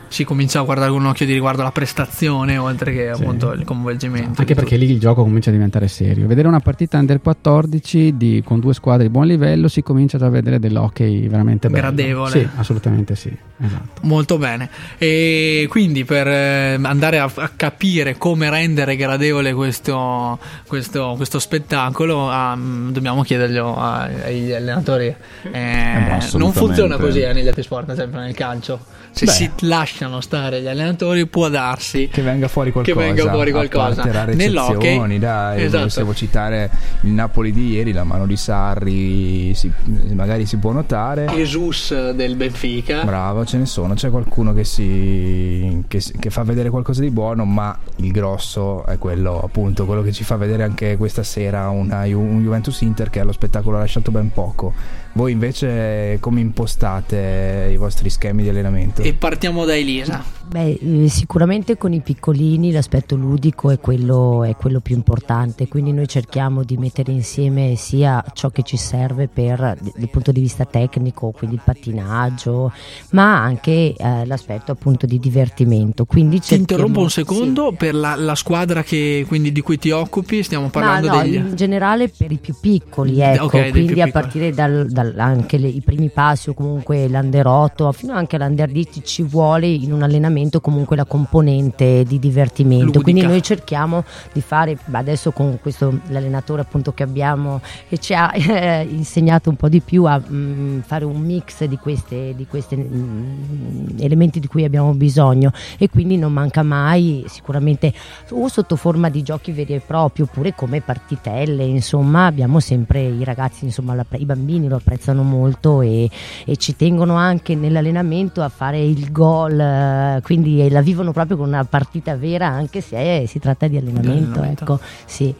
Si 0.09 0.25
comincia 0.25 0.61
a 0.61 0.63
guardare 0.63 0.91
con 0.91 1.01
un 1.01 1.07
occhio 1.07 1.27
di 1.27 1.33
riguardo 1.33 1.61
alla 1.61 1.71
prestazione, 1.73 2.57
oltre 2.57 2.93
che 2.93 3.11
Sì. 3.15 3.23
appunto 3.23 3.53
il 3.53 3.65
coinvolgimento. 3.65 4.41
anche 4.41 4.55
perché 4.55 4.77
lì 4.77 4.91
il 4.91 4.99
gioco 4.99 5.23
comincia 5.23 5.51
a 5.51 5.53
diventare 5.53 5.87
serio. 5.89 6.27
Vedere 6.27 6.49
una 6.49 6.61
partita 6.61 6.99
under 6.99 7.21
14 7.21 8.17
di- 8.17 8.43
con 8.45 8.61
due 8.61 8.75
squadre 8.75 9.05
di 9.05 9.11
buon 9.11 9.27
livello 9.27 9.69
si 9.69 9.83
comincia 9.83 10.19
già 10.19 10.27
a 10.27 10.31
vedere 10.31 10.59
dell'hockey 10.59 11.29
veramente 11.29 11.69
bello. 11.69 11.81
Gradevole. 11.83 12.31
Sì, 12.31 12.49
assolutamente 12.57 13.15
sì. 13.17 13.35
Esatto. 13.61 14.01
Molto 14.03 14.39
bene. 14.39 14.69
E 14.99 15.67
quindi 15.69 16.05
per 16.05 16.27
eh, 16.29 16.79
andare 16.81 17.19
a, 17.19 17.31
a 17.35 17.51
capire 17.55 18.17
come 18.17 18.49
rendere 18.51 18.97
gradevole 18.97 19.53
questo, 19.53 20.39
questo, 20.67 21.15
questo 21.17 21.39
spettacolo, 21.39 22.31
mm, 22.57 22.91
dobbiamo 22.91 23.23
chiederglielo 23.23 23.77
agli 23.79 24.53
allenatori. 24.53 25.15
Eh, 25.53 26.19
non 26.35 26.53
funziona 26.53 26.97
così 26.97 27.21
eh, 27.21 27.33
negli 27.33 27.49
altri 27.49 27.63
sport, 27.63 27.89
ad 27.91 27.97
esempio 27.99 28.21
nel 28.21 28.35
calcio. 28.35 28.79
Se 29.11 29.25
Beh. 29.25 29.33
si 29.33 29.51
lasciano 29.99 30.21
stare 30.21 30.61
gli 30.63 30.69
allenatori, 30.69 31.27
può 31.27 31.49
darsi 31.49 32.09
Che 32.09 32.23
venga 32.23 32.47
fuori 32.47 32.71
qualcosa. 32.71 32.97
Che 32.97 33.05
venga 33.05 33.31
fuori 33.31 33.51
qualcosa. 33.51 34.05
Nell'hockey- 34.05 35.19
dai. 35.19 35.65
Esatto. 35.65 35.85
Possiamo 35.85 36.15
citare 36.15 36.71
il 37.03 37.11
Napoli 37.11 37.53
di 37.53 37.73
ieri, 37.73 37.93
la 37.93 38.05
mano 38.05 38.27
di 38.27 38.37
Sarri, 38.37 39.53
si- 39.55 39.73
magari 40.13 40.47
si 40.47 40.57
può 40.59 40.71
notare. 40.71 41.27
Jesus 41.35 42.11
del 42.13 42.37
Benfica. 42.37 43.03
Bravo, 43.03 43.45
ce 43.45 43.59
ne 43.59 43.67
sono, 43.67 43.95
c'è 43.95 44.11
qualcuno 44.11 44.53
che, 44.53 44.65
si, 44.65 45.83
che, 45.89 46.01
che 46.19 46.31
fa 46.31 46.45
vedere 46.45 46.71
qualcosa 46.71 47.01
di 47.01 47.11
buono, 47.11 47.45
ma 47.45 47.77
il 47.97 48.13
grosso 48.13 48.87
è 48.87 48.99
quello 48.99 49.41
appunto, 49.43 49.85
quello 49.85 50.03
che 50.03 50.13
ci 50.13 50.23
fa 50.23 50.37
vedere 50.37 50.63
anche 50.63 50.97
questa 50.97 51.25
sera 51.25 51.69
una 51.71 52.07
un 52.09 52.41
Juventus 52.43 52.81
Inter 52.83 53.11
che 53.11 53.21
allo 53.21 53.33
spettacolo 53.33 53.77
ha 53.77 53.81
lasciato 53.81 54.11
ben 54.11 54.31
poco. 54.33 54.73
Voi 55.13 55.33
invece 55.33 56.19
come 56.21 56.41
impostate 56.41 57.69
i 57.73 57.77
vostri 57.77 58.11
schemi 58.11 58.43
di 58.43 58.49
allenamento? 58.49 59.03
E 59.03 59.15
partiamo 59.15 59.65
da 59.65 59.75
Elisa. 59.77 60.23
Beh, 60.49 60.79
eh, 61.05 61.09
sicuramente 61.11 61.77
con 61.77 61.93
i 61.93 62.01
piccolini 62.01 62.73
l'aspetto 62.73 63.17
ludico 63.17 63.69
è 63.71 63.79
quello, 63.79 64.45
è 64.45 64.57
quello 64.57 64.81
più 64.81 64.95
importante, 64.97 65.69
quindi 65.69 65.93
noi 65.93 66.09
cerchiamo 66.09 66.65
di 66.65 66.79
mettere 66.79 67.13
insieme 67.13 67.75
sia 67.77 68.25
ciò 68.33 68.49
che 68.49 68.63
ci 68.63 68.79
serve 68.79 69.29
per, 69.29 69.59
dal 69.59 70.09
punto 70.09 70.33
di 70.33 70.41
vista 70.41 70.65
tecnico, 70.65 71.33
quindi 71.33 71.57
il 71.57 71.63
pattinaggio, 71.63 72.73
ma 73.11 73.43
anche 73.43 73.93
eh, 73.95 74.25
l'aspetto 74.25 74.73
appunto 74.73 75.05
di 75.05 75.19
divertimento. 75.19 76.07
Quindi 76.07 76.41
Ti 76.41 76.55
interrompo 76.55 77.01
un 77.03 77.11
secondo 77.11 77.75
per 77.77 77.95
la, 77.95 78.15
la 78.17 78.35
squadra 78.35 78.83
che, 78.83 79.27
quindi, 79.29 79.53
di 79.53 79.61
cui 79.61 79.79
ti 79.79 79.91
occupi. 79.91 80.43
Stiamo 80.43 80.65
No, 80.65 80.71
parlando 80.71 81.09
no, 81.09 81.21
degli. 81.23 81.35
in 81.35 81.57
generale 81.57 82.09
per 82.09 82.33
i 82.33 82.39
più 82.39 82.55
piccoli, 82.59 83.21
ecco, 83.21 83.45
Ok, 83.45 83.53
dei 83.53 83.63
più 83.65 83.83
quindi 83.83 84.01
a 84.01 84.09
partire 84.09 84.51
dal, 84.53 84.87
dal- 84.89 85.19
anche 85.19 85.59
le- 85.59 85.69
i 85.69 85.83
primi 85.83 86.09
passi 86.09 86.49
o 86.49 86.55
comunque 86.55 87.07
l'under 87.07 87.47
8 87.47 87.93
fino 87.93 88.15
anche 88.15 88.37
all'under 88.37 88.71
10 88.71 89.05
ci 89.05 89.23
vuole 89.23 89.67
in 89.67 89.93
un 89.93 90.03
allenamento 90.03 90.37
comunque 90.61 90.97
la 90.97 91.05
componente 91.05 92.05
di 92.05 92.19
divertimento, 92.19 92.85
Ludica. 92.87 93.03
quindi 93.03 93.23
noi 93.23 93.43
cerchiamo 93.43 94.05
di 94.33 94.41
fare, 94.41 94.77
adesso 94.91 95.33
con 95.33 95.59
questo 95.61 96.01
l'allenatore 96.09 96.63
appunto 96.63 96.93
che 96.93 97.03
abbiamo 97.03 97.61
che 97.89 97.99
ci 97.99 98.15
ha 98.15 98.33
eh, 98.35 98.87
insegnato 98.89 99.51
un 99.51 99.57
po' 99.57 99.69
di 99.69 99.81
più 99.81 100.05
a 100.05 100.21
mm, 100.21 100.81
fare 100.81 101.05
un 101.05 101.21
mix 101.21 101.65
di 101.65 101.77
questi 101.79 102.35
mm, 102.77 103.99
elementi 103.99 104.41
di 104.41 104.47
cui 104.47 104.65
abbiamo 104.65 104.93
bisogno 104.95 105.53
e 105.79 105.89
quindi 105.89 106.17
non 106.17 106.33
manca 106.33 106.63
mai 106.63 107.25
sicuramente 107.29 107.93
o 108.31 108.49
sotto 108.49 108.77
forma 108.77 109.09
di 109.09 109.23
giochi 109.23 109.53
veri 109.53 109.75
e 109.75 109.81
propri 109.81 110.23
oppure 110.23 110.55
come 110.55 110.81
partitelle 110.81 111.65
insomma 111.65 112.27
abbiamo 112.27 112.61
sempre 112.61 113.03
i 113.03 113.25
ragazzi 113.25 113.65
insomma 113.65 113.95
la- 113.95 114.07
i 114.13 114.25
bambini 114.25 114.69
lo 114.69 114.77
apprezzano 114.77 115.23
molto 115.23 115.81
e, 115.81 116.09
e 116.45 116.57
ci 116.57 116.77
tengono 116.77 117.15
anche 117.15 117.55
nell'allenamento 117.55 118.43
a 118.43 118.49
fare 118.49 118.81
il 118.81 119.11
gol 119.11 119.59
eh, 119.59 120.21
quindi 120.29 120.61
eh, 120.61 120.69
la 120.69 120.83
vivono 120.83 121.11
proprio 121.11 121.39
con 121.39 121.49
una 121.49 121.65
partita 121.65 122.15
vera 122.15 122.49
anche 122.49 122.83
se 122.83 123.23
eh, 123.23 123.27
si 123.27 123.39
tratta 123.39 123.67
di 123.67 123.79
allenamento, 123.79 124.41
allenamento. 124.41 124.63
ecco 124.63 124.81
sì 125.07 125.35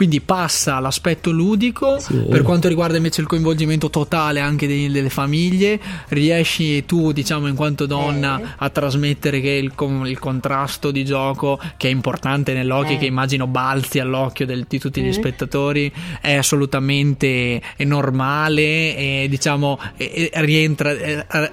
Quindi 0.00 0.22
passa 0.22 0.78
l'aspetto 0.78 1.30
ludico. 1.30 1.98
Sì. 1.98 2.14
Per 2.30 2.40
quanto 2.40 2.68
riguarda 2.68 2.96
invece 2.96 3.20
il 3.20 3.26
coinvolgimento 3.26 3.90
totale 3.90 4.40
anche 4.40 4.66
dei- 4.66 4.90
delle 4.90 5.10
famiglie, 5.10 5.78
riesci 6.08 6.86
tu, 6.86 7.12
diciamo, 7.12 7.48
in 7.48 7.54
quanto 7.54 7.84
donna, 7.84 8.40
Eh. 8.40 8.44
a 8.56 8.70
trasmettere 8.70 9.42
che 9.42 9.50
il, 9.50 9.74
con- 9.74 10.06
il 10.06 10.18
contrasto 10.18 10.90
di 10.90 11.04
gioco, 11.04 11.60
che 11.76 11.88
è 11.88 11.90
importante 11.90 12.54
nell'hockey, 12.54 12.94
Eh. 12.94 12.98
che 12.98 13.04
immagino 13.04 13.46
balzi 13.46 13.98
all'occhio 13.98 14.46
del- 14.46 14.64
di 14.66 14.78
tutti 14.78 15.02
gli 15.02 15.08
Eh. 15.08 15.12
spettatori, 15.12 15.92
è 16.22 16.34
assolutamente 16.34 17.60
è 17.76 17.84
normale 17.84 18.96
e 18.96 19.26
diciamo 19.28 19.78
e- 19.98 20.30
e 20.32 20.44
rientra, 20.44 20.92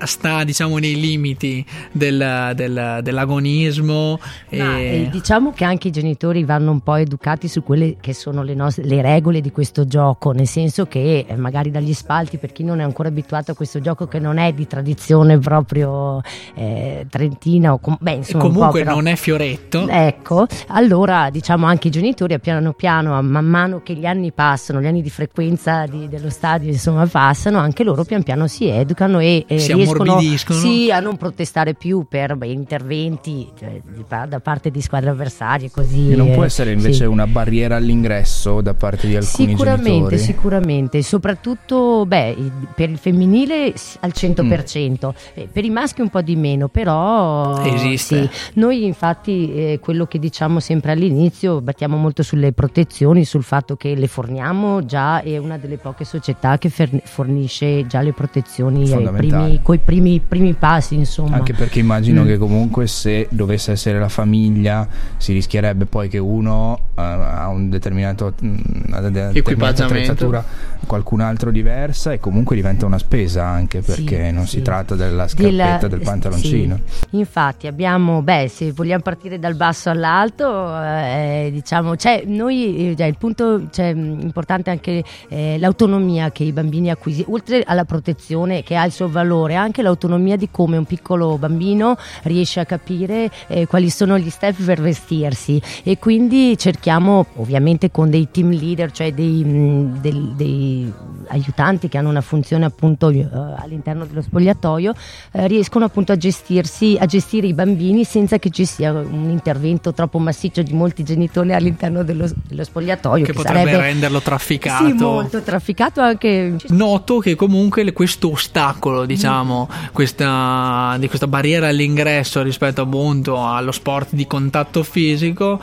sta 0.06 0.46
diciamo 0.46 0.78
nei 0.78 0.98
limiti 0.98 1.66
del- 1.92 2.54
del- 2.56 3.00
dell'agonismo. 3.04 4.20
Ma, 4.52 4.78
e- 4.78 5.02
eh, 5.04 5.10
diciamo 5.12 5.52
che 5.52 5.66
anche 5.66 5.90
i 5.90 5.92
genitori 5.92 6.46
vanno 6.46 6.72
un 6.72 6.80
po' 6.80 6.96
educati 6.96 7.50
su 7.50 7.62
quelle 7.62 7.98
che 8.00 8.14
sono 8.14 8.37
le, 8.44 8.54
nostre, 8.54 8.84
le 8.86 9.02
regole 9.02 9.42
di 9.42 9.52
questo 9.52 9.86
gioco, 9.86 10.32
nel 10.32 10.48
senso 10.48 10.86
che 10.86 11.26
eh, 11.28 11.36
magari 11.36 11.72
dagli 11.72 11.94
spalti, 11.94 12.38
per 12.38 12.52
chi 12.52 12.64
non 12.64 12.80
è 12.80 12.84
ancora 12.84 13.10
abituato 13.10 13.52
a 13.52 13.56
questo 13.56 13.80
gioco 13.80 14.08
che 14.08 14.20
non 14.20 14.38
è 14.38 14.54
di 14.54 14.68
tradizione 14.68 15.38
proprio 15.40 16.22
eh, 16.56 17.06
trentina 17.10 17.74
o 17.74 17.80
com- 17.80 17.98
beh, 18.00 18.12
e 18.12 18.16
insomma, 18.16 18.44
un 18.44 18.50
po', 18.52 18.56
comunque 18.56 18.84
però- 18.84 18.96
non 18.96 19.08
è 19.08 19.16
fioretto. 19.16 19.88
Ecco, 19.88 20.46
allora 20.68 21.30
diciamo 21.30 21.66
anche 21.66 21.88
i 21.88 21.92
genitori 21.92 22.34
a 22.34 22.40
piano 22.40 22.74
piano, 22.74 23.16
a 23.18 23.22
man 23.22 23.46
mano 23.46 23.82
che 23.84 23.94
gli 23.94 24.06
anni 24.06 24.32
passano, 24.32 24.82
gli 24.82 24.86
anni 24.88 25.02
di 25.02 25.10
frequenza 25.10 25.86
di- 25.86 26.08
dello 26.08 26.30
stadio 26.30 26.70
insomma 26.72 27.06
passano, 27.06 27.58
anche 27.60 27.84
loro 27.84 28.04
pian 28.04 28.24
piano 28.24 28.48
si 28.48 28.68
educano 28.68 29.20
e 29.20 29.46
eh, 29.48 29.60
Si 29.60 29.74
riescono 29.74 30.04
ammorbidiscono. 30.14 30.60
sì, 30.60 30.92
a 30.92 31.00
non 31.00 31.18
protestare 31.18 31.74
più 31.74 32.06
per 32.08 32.36
beh, 32.36 32.48
interventi 32.48 33.50
cioè, 33.58 33.82
da 34.28 34.40
parte 34.40 34.70
di 34.72 34.82
squadre 34.82 35.10
avversarie 35.10 35.70
così. 35.72 36.12
E 36.12 36.16
non 36.16 36.32
può 36.32 36.44
eh, 36.44 36.48
essere 36.48 36.72
invece 36.72 36.94
sì. 36.94 37.04
una 37.06 37.28
barriera 37.28 37.76
all'ingresso 37.76 38.17
ingresso 38.18 38.62
da 38.62 38.74
parte 38.74 39.08
di 39.08 39.16
alcuni 39.16 39.50
Sicuramente, 39.50 39.90
genitori? 39.92 40.18
sicuramente, 40.18 41.02
soprattutto 41.04 42.06
beh, 42.06 42.30
i- 42.32 42.52
per 42.76 42.90
il 42.90 42.98
femminile 42.98 43.74
al 44.00 44.12
100%, 44.14 45.14
eh, 45.34 45.48
per 45.52 45.64
i 45.66 45.70
maschi 45.70 46.02
un 46.02 46.10
po' 46.10 46.22
di 46.22 46.36
meno, 46.36 46.68
però 46.68 47.62
Esiste. 47.64 48.30
sì. 48.30 48.30
Noi 48.60 48.86
infatti 48.86 49.54
eh, 49.54 49.80
quello 49.82 50.06
che 50.06 50.20
diciamo 50.20 50.60
sempre 50.60 50.92
all'inizio, 50.92 51.62
battiamo 51.62 51.98
molto 51.98 52.24
sulle 52.24 52.52
protezioni, 52.54 53.24
sul 53.26 53.44
fatto 53.44 53.76
che 53.76 53.94
le 53.96 54.08
forniamo 54.08 54.86
già, 54.86 55.22
è 55.22 55.38
una 55.38 55.58
delle 55.58 55.78
poche 55.78 56.04
società 56.06 56.58
che 56.58 56.70
fornisce 57.04 57.86
già 57.88 58.02
le 58.02 58.14
protezioni 58.14 58.82
ai 58.82 58.88
Fondamentale. 58.88 59.44
primi, 59.44 59.62
coi 59.62 59.78
primi, 59.80 60.20
primi 60.20 60.54
passi, 60.54 60.96
insomma. 60.96 61.36
Anche 61.38 61.54
perché 61.54 61.80
immagino 61.80 62.24
Mm. 62.24 62.28
che 62.28 62.38
comunque 62.38 62.88
se 62.88 63.28
dovesse 63.30 63.72
essere 63.72 64.00
la 64.00 64.10
famiglia 64.10 64.88
si 65.18 65.34
rischierebbe 65.34 65.86
poi 65.86 66.08
che 66.08 66.18
uno 66.18 66.80
eh, 66.98 67.02
ha 67.02 67.48
un 67.50 67.70
determinato 67.70 68.07
mm, 68.14 68.56
determinata 68.56 69.38
Equipaggiamento. 69.38 69.84
attrezzatura, 70.12 70.44
qualcun 70.86 71.22
altro 71.22 71.52
diversa 71.52 72.12
e 72.14 72.20
comunque 72.20 72.56
diventa 72.56 72.86
una 72.86 72.98
spesa 72.98 73.46
anche 73.46 73.82
perché 73.82 74.26
Sì, 74.28 74.32
non 74.32 74.46
sì. 74.46 74.58
si 74.58 74.62
tratta 74.62 74.96
della 74.96 75.26
Della- 75.36 75.66
scarpetta 75.68 75.88
del 75.88 76.00
pantaloncino. 76.02 76.80
sì. 76.86 77.06
Infatti 77.18 77.68
abbiamo, 77.68 78.22
beh, 78.22 78.48
se 78.48 78.72
vogliamo 78.72 79.02
partire 79.02 79.40
dal 79.40 79.56
basso 79.56 79.90
all'alto, 79.90 80.46
eh, 80.82 81.50
diciamo, 81.52 81.96
c'è, 81.96 82.24
noi, 82.26 82.92
eh, 82.92 82.94
già, 82.96 83.06
il 83.06 83.18
punto 83.18 83.70
cioè, 83.72 83.88
importante 83.88 84.70
anche 84.70 85.04
eh, 85.30 85.58
l'autonomia 85.60 86.32
che 86.32 86.44
i 86.44 86.52
bambini 86.52 86.90
acquisiscono, 86.90 87.36
oltre 87.36 87.64
alla 87.66 87.86
protezione 87.86 88.64
che 88.64 88.76
ha 88.76 88.86
il 88.86 88.92
suo 88.92 89.10
valore, 89.10 89.56
anche 89.56 89.82
l'autonomia 89.82 90.36
di 90.36 90.50
come 90.52 90.78
un 90.78 90.86
piccolo 90.86 91.38
bambino 91.38 91.98
riesce 92.24 92.60
a 92.60 92.66
capire 92.66 93.30
eh, 93.48 93.66
quali 93.68 93.90
sono 93.90 94.18
gli 94.18 94.30
step 94.30 94.64
per 94.64 94.82
vestirsi 94.82 95.62
e 95.84 95.98
quindi 95.98 96.58
cerchiamo 96.58 97.26
ovviamente 97.36 97.92
con 97.98 98.12
dei 98.12 98.28
team 98.30 98.52
leader, 98.52 98.92
cioè 98.92 99.12
dei, 99.12 99.44
mh, 99.44 100.02
del- 100.02 100.34
dei 100.36 100.94
aiutanti 101.30 101.90
che 101.90 101.98
hanno 101.98 102.10
una 102.10 102.22
funzione 102.22 102.64
appunto 102.64 103.10
eh, 103.10 103.28
all'interno 103.58 104.06
dello 104.06 104.22
spogliatoio, 104.22 104.94
eh, 105.32 105.48
riescono 105.48 105.86
appunto 105.86 106.12
a 106.12 106.16
gestirsi, 106.16 106.96
a 107.00 107.08
gestire 107.08 107.48
i 107.48 107.54
bambini 107.56 108.04
senza 108.04 108.38
che 108.38 108.52
ci 108.52 108.66
sia 108.66 108.92
un 108.94 109.30
intervento 109.32 109.94
troppo 109.94 110.20
massiccio 110.20 110.62
di 110.62 110.74
molti 110.74 111.04
genitori 111.04 111.54
all'interno 111.54 112.04
dello, 112.04 112.30
dello 112.48 112.64
spogliatoio. 112.64 113.26
che 113.26 113.34
potrebbe 113.34 113.60
sarebbe 113.72 113.82
renderlo 113.82 114.22
trafficato. 114.22 114.86
Sì, 114.86 114.94
molto 114.94 115.42
trafficato 115.42 116.00
anche. 116.00 116.56
Noto 116.68 117.18
che 117.18 117.34
comunque 117.34 117.92
questo 117.94 118.32
ostacolo, 118.32 119.06
diciamo, 119.08 119.68
questa, 119.92 120.96
di 121.00 121.08
questa 121.08 121.26
barriera 121.28 121.70
all'ingresso 121.70 122.44
rispetto 122.44 122.82
appunto 122.84 123.44
allo 123.44 123.72
sport 123.72 124.10
di 124.14 124.28
contatto 124.28 124.84
fisico, 124.84 125.60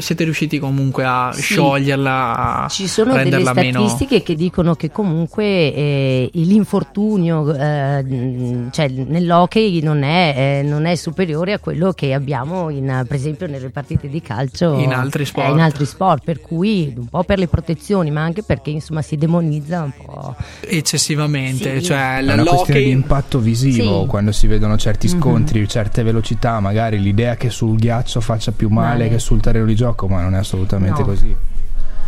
siete 0.00 0.24
riusciti 0.24 0.58
comunque 0.58 1.04
a 1.04 1.30
Sì. 1.32 1.42
scioglierla, 1.42 1.74
a 1.76 2.66
Ci 2.68 2.86
sono 2.88 3.10
delle 3.12 3.22
renderla 3.24 3.52
meno... 3.54 3.80
statistiche 3.86 4.22
che 4.22 4.34
dicono 4.34 4.74
che 4.74 4.90
comunque 4.90 5.44
eh, 5.44 6.30
l'infortunio 6.34 7.54
eh, 7.54 8.68
cioè, 8.70 8.88
nell'hockey 8.88 9.80
non 9.82 10.02
è, 10.02 10.34
eh, 10.36 10.62
non 10.68 10.84
è 10.86 10.94
superiore 10.94 11.52
a 11.52 11.58
quello 11.58 11.92
che 11.92 12.12
abbiamo 12.14 12.70
in, 12.70 13.04
per 13.06 13.16
esempio 13.16 13.46
nelle 13.46 13.70
partite 13.70 14.08
di 14.08 14.20
calcio 14.20 14.78
In 14.78 14.92
altri 14.92 15.24
sport. 15.24 15.48
eh, 15.48 15.50
in 15.52 15.60
altri 15.60 15.84
sport, 15.86 16.22
per 16.24 16.40
cui 16.40 16.92
un 16.96 17.06
po' 17.06 17.22
per 17.24 17.38
le 17.38 17.48
protezioni 17.48 18.10
ma 18.10 18.22
anche 18.22 18.42
perché 18.42 18.70
insomma 18.70 19.02
si 19.02 19.16
demonizza 19.16 19.82
un 19.82 19.92
po'. 20.04 20.34
eccessivamente, 20.60 21.78
Sì. 21.80 21.84
cioè 21.86 22.18
È 22.18 22.32
una 22.32 22.44
questione 22.44 22.80
di 22.80 22.90
impatto 22.90 23.38
visivo 23.38 24.02
Sì. 24.02 24.06
quando 24.06 24.32
si 24.32 24.46
vedono 24.46 24.76
certi 24.76 25.08
Mhm. 25.08 25.18
scontri, 25.20 25.68
certe 25.68 26.02
velocità, 26.02 26.60
magari 26.60 27.00
l'idea 27.00 27.36
che 27.36 27.50
sul 27.50 27.76
ghiaccio 27.76 28.20
faccia 28.20 28.52
più 28.52 28.68
male 28.68 28.84
Male. 29.04 29.08
che 29.08 29.18
sul 29.18 29.40
terreno 29.40 29.66
di 29.66 29.74
gioco, 29.74 30.06
ma 30.08 30.22
non 30.22 30.34
è 30.34 30.38
assolutamente 30.38 31.00
No. 31.00 31.06
così. 31.06 31.34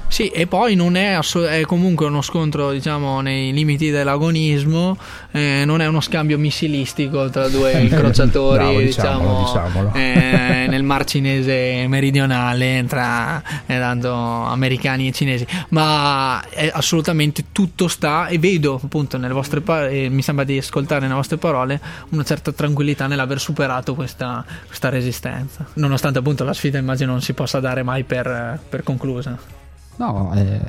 Sì, 0.08 0.28
e 0.28 0.46
poi 0.46 0.74
non 0.74 0.96
è, 0.96 1.12
asso- 1.12 1.46
è 1.46 1.60
comunque 1.62 2.06
uno 2.06 2.22
scontro, 2.22 2.72
diciamo, 2.72 3.20
nei 3.20 3.52
limiti 3.52 3.90
dell'agonismo, 3.90 4.96
eh, 5.30 5.62
non 5.64 5.80
è 5.80 5.86
uno 5.86 6.00
scambio 6.00 6.38
missilistico 6.38 7.28
tra 7.28 7.48
due 7.48 7.72
incrociatori, 7.80 8.56
Bravo, 8.58 8.80
diciamo, 8.80 9.44
diciamolo, 9.44 9.92
eh, 9.94 10.66
nel 10.68 10.82
mar 10.82 11.04
cinese 11.04 11.86
meridionale 11.88 12.84
tra 12.88 13.42
eh, 13.66 13.78
tanto 13.78 14.12
americani 14.12 15.08
e 15.08 15.12
cinesi, 15.12 15.46
ma 15.70 16.42
è 16.48 16.70
assolutamente 16.72 17.44
tutto 17.52 17.86
sta 17.86 18.28
e 18.28 18.38
vedo 18.38 18.80
appunto 18.82 19.18
nelle 19.18 19.34
vostre 19.34 19.60
parole, 19.60 20.08
mi 20.08 20.22
sembra 20.22 20.44
di 20.44 20.56
ascoltare 20.56 21.02
nelle 21.02 21.14
vostre 21.14 21.36
parole 21.36 21.80
una 22.10 22.24
certa 22.24 22.50
tranquillità 22.50 23.06
nell'aver 23.06 23.38
superato 23.38 23.94
questa, 23.94 24.44
questa 24.66 24.88
resistenza, 24.88 25.66
nonostante 25.74 26.18
appunto 26.18 26.44
la 26.44 26.54
sfida 26.54 26.78
immagino 26.78 27.12
non 27.12 27.20
si 27.20 27.34
possa 27.34 27.60
dare 27.60 27.82
mai 27.82 28.04
per, 28.04 28.58
per 28.68 28.82
conclusa. 28.82 29.57
No, 29.98 30.32
eh, 30.34 30.60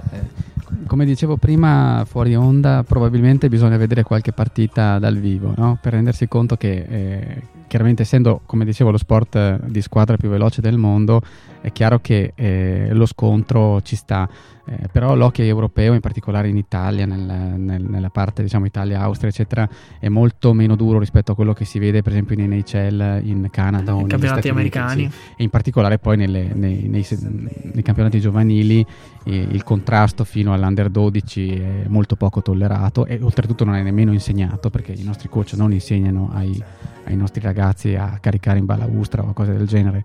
come 0.88 1.06
dicevo 1.06 1.38
prima, 1.38 2.04
fuori 2.08 2.36
onda, 2.36 2.84
probabilmente 2.86 3.48
bisogna 3.48 3.78
vedere 3.78 4.04
qualche 4.04 4.32
partita 4.32 4.98
dal 4.98 5.18
vivo, 5.18 5.54
no? 5.56 5.78
per 5.80 5.94
rendersi 5.94 6.28
conto 6.28 6.58
che, 6.58 6.86
eh, 6.90 7.42
chiaramente, 7.68 8.02
essendo, 8.02 8.42
come 8.46 8.66
dicevo, 8.66 8.90
lo 8.90 8.98
sport 8.98 9.66
di 9.66 9.82
squadra 9.82 10.18
più 10.18 10.30
veloce 10.30 10.62
del 10.62 10.78
mondo, 10.78 11.22
è 11.62 11.72
chiaro 11.72 12.00
che 12.00 12.32
eh, 12.36 12.90
lo 12.92 13.06
scontro 13.06 13.82
ci 13.82 13.96
sta. 13.96 14.28
Eh, 14.72 14.88
però 14.92 15.16
l'hockey 15.16 15.48
europeo, 15.48 15.94
in 15.94 16.00
particolare 16.00 16.48
in 16.48 16.56
Italia, 16.56 17.08
nel- 17.08 17.56
nel- 17.60 17.82
nella 17.82 18.10
parte 18.10 18.44
diciamo 18.44 18.68
Italia, 18.68 19.00
Austria, 19.02 19.32
eccetera, 19.32 19.68
è 20.00 20.10
molto 20.10 20.54
meno 20.54 20.76
duro 20.76 21.00
rispetto 21.00 21.32
a 21.32 21.36
quello 21.36 21.54
che 21.54 21.66
si 21.66 21.80
vede, 21.80 22.04
per 22.04 22.12
esempio, 22.12 22.36
in 22.38 22.48
NHL, 22.52 23.20
in 23.24 23.48
Canada 23.50 23.94
o 23.96 23.98
I 23.98 24.02
negli 24.02 24.10
campionati 24.12 24.42
Stati 24.42 24.50
Uniti, 24.60 24.78
americani. 24.78 25.10
sì 25.12 25.34
e 25.38 25.44
in 25.44 25.50
particolare 25.50 25.98
poi 25.98 26.18
nelle- 26.18 26.52
nei, 26.54 26.88
nei 26.88 27.04
nei 27.10 27.82
campionati 27.84 28.20
giovanili 28.20 28.86
eh, 29.24 29.36
il 29.36 29.64
contrasto 29.64 30.24
fino 30.24 30.54
all'under 30.54 30.90
12 30.90 31.50
è 31.60 31.86
molto 31.88 32.16
poco 32.16 32.42
tollerato 32.44 33.06
e 33.08 33.18
oltretutto 33.22 33.64
non 33.64 33.74
è 33.76 33.82
nemmeno 33.82 34.14
insegnato 34.14 34.70
perché 34.70 34.92
i 34.92 35.04
nostri 35.04 35.30
coach 35.30 35.54
non 35.54 35.72
insegnano 35.74 36.30
ai, 36.34 36.62
ai 37.06 37.16
nostri 37.16 37.42
ragazzi 37.42 37.96
a 37.96 38.18
caricare 38.22 38.60
in 38.60 38.66
balaustra 38.66 39.24
o 39.24 39.34
cose 39.34 39.54
del 39.56 39.66
genere. 39.66 40.04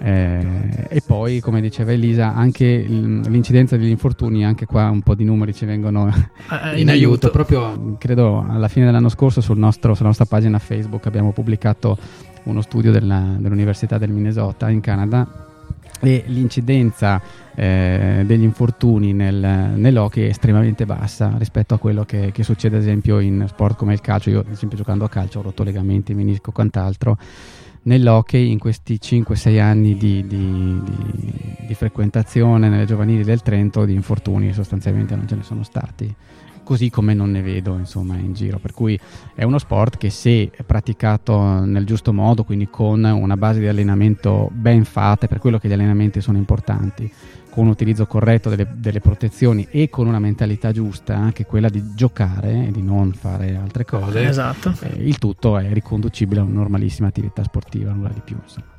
Eh, 0.00 0.86
e 0.88 1.02
poi, 1.06 1.40
come 1.40 1.60
diceva 1.60 1.92
Elisa, 1.92 2.34
anche 2.34 2.84
l'incidenza 2.86 3.76
degli 3.76 3.88
infortuni, 3.88 4.44
anche 4.44 4.66
qua 4.66 4.90
un 4.90 5.02
po' 5.02 5.14
di 5.14 5.24
numeri 5.24 5.54
ci 5.54 5.64
vengono 5.64 6.12
Eh, 6.72 6.80
in, 6.80 6.88
aiuto. 6.90 7.30
Proprio 7.30 7.96
credo 7.98 8.44
alla 8.48 8.68
fine 8.68 8.86
dell'anno 8.86 9.08
scorso 9.08 9.40
sul 9.40 9.58
nostro- 9.58 9.94
sulla 9.94 10.08
nostra 10.08 10.26
pagina 10.26 10.58
Facebook 10.58 11.06
abbiamo 11.06 11.32
pubblicato 11.32 11.96
uno 12.44 12.60
studio 12.60 12.92
della- 12.92 13.36
dell'Università 13.38 13.96
del 13.98 14.10
Minnesota 14.10 14.68
in 14.68 14.80
Canada 14.80 15.26
e 16.00 16.24
l'incidenza 16.26 17.20
eh, 17.54 18.24
degli 18.26 18.42
infortuni 18.42 19.12
nel, 19.12 19.72
nell'hockey 19.76 20.24
è 20.24 20.28
estremamente 20.28 20.84
bassa 20.84 21.34
rispetto 21.38 21.72
a 21.74 21.78
quello 21.78 22.04
che, 22.04 22.30
che 22.32 22.42
succede 22.42 22.76
ad 22.76 22.82
esempio 22.82 23.20
in 23.20 23.46
sport 23.48 23.76
come 23.76 23.94
il 23.94 24.00
calcio. 24.00 24.28
Io 24.28 24.40
ad 24.40 24.50
esempio 24.50 24.76
giocando 24.76 25.04
a 25.04 25.08
calcio 25.08 25.38
ho 25.38 25.42
rotto 25.42 25.62
legamenti, 25.62 26.12
menisco, 26.14 26.50
quant'altro. 26.50 27.16
Nell'hockey 27.84 28.50
in 28.50 28.58
questi 28.58 28.98
5-6 29.00 29.60
anni 29.60 29.96
di, 29.96 30.26
di- 30.26 30.80
di- 30.82 31.56
di 31.66 31.74
frequentazione 31.74 32.68
nelle 32.68 32.86
giovanili 32.86 33.24
del 33.24 33.42
Trento 33.42 33.84
di 33.84 33.94
infortuni 33.94 34.52
sostanzialmente 34.52 35.14
non 35.14 35.28
ce 35.28 35.36
ne 35.36 35.42
sono 35.42 35.62
stati 35.62 36.14
così 36.64 36.90
come 36.90 37.14
non 37.14 37.30
ne 37.30 37.42
vedo 37.42 37.76
insomma 37.76 38.16
in 38.16 38.32
giro. 38.32 38.58
Per 38.58 38.72
cui 38.72 38.98
è 39.34 39.44
uno 39.44 39.58
sport 39.58 39.98
che 39.98 40.10
se 40.10 40.50
praticato 40.66 41.64
nel 41.64 41.84
giusto 41.84 42.12
modo 42.12 42.42
quindi 42.42 42.68
con 42.68 43.04
una 43.04 43.36
base 43.36 43.60
di 43.60 43.68
allenamento 43.68 44.50
ben 44.52 44.84
fatta 44.84 45.28
per 45.28 45.38
quello 45.38 45.58
che 45.58 45.68
gli 45.68 45.72
allenamenti 45.72 46.20
sono 46.20 46.38
importanti 46.38 47.12
con 47.54 47.66
un 47.66 47.70
utilizzo 47.70 48.04
corretto 48.06 48.48
delle, 48.48 48.66
delle 48.74 48.98
protezioni 48.98 49.68
e 49.70 49.88
con 49.88 50.08
una 50.08 50.18
mentalità 50.18 50.72
giusta 50.72 51.30
che 51.32 51.44
è 51.44 51.46
quella 51.46 51.68
di 51.68 51.94
giocare 51.94 52.66
e 52.66 52.70
di 52.72 52.82
non 52.82 53.12
fare 53.12 53.54
altre 53.54 53.84
cose 53.84 54.26
Esatto. 54.26 54.74
eh, 54.80 54.88
il 54.96 55.18
tutto 55.18 55.56
è 55.56 55.72
riconducibile 55.72 56.40
a 56.40 56.42
una 56.42 56.54
normalissima 56.54 57.06
attività 57.06 57.44
sportiva 57.44 57.92
nulla 57.92 58.08
di 58.08 58.22
più 58.24 58.36
insomma. 58.42 58.73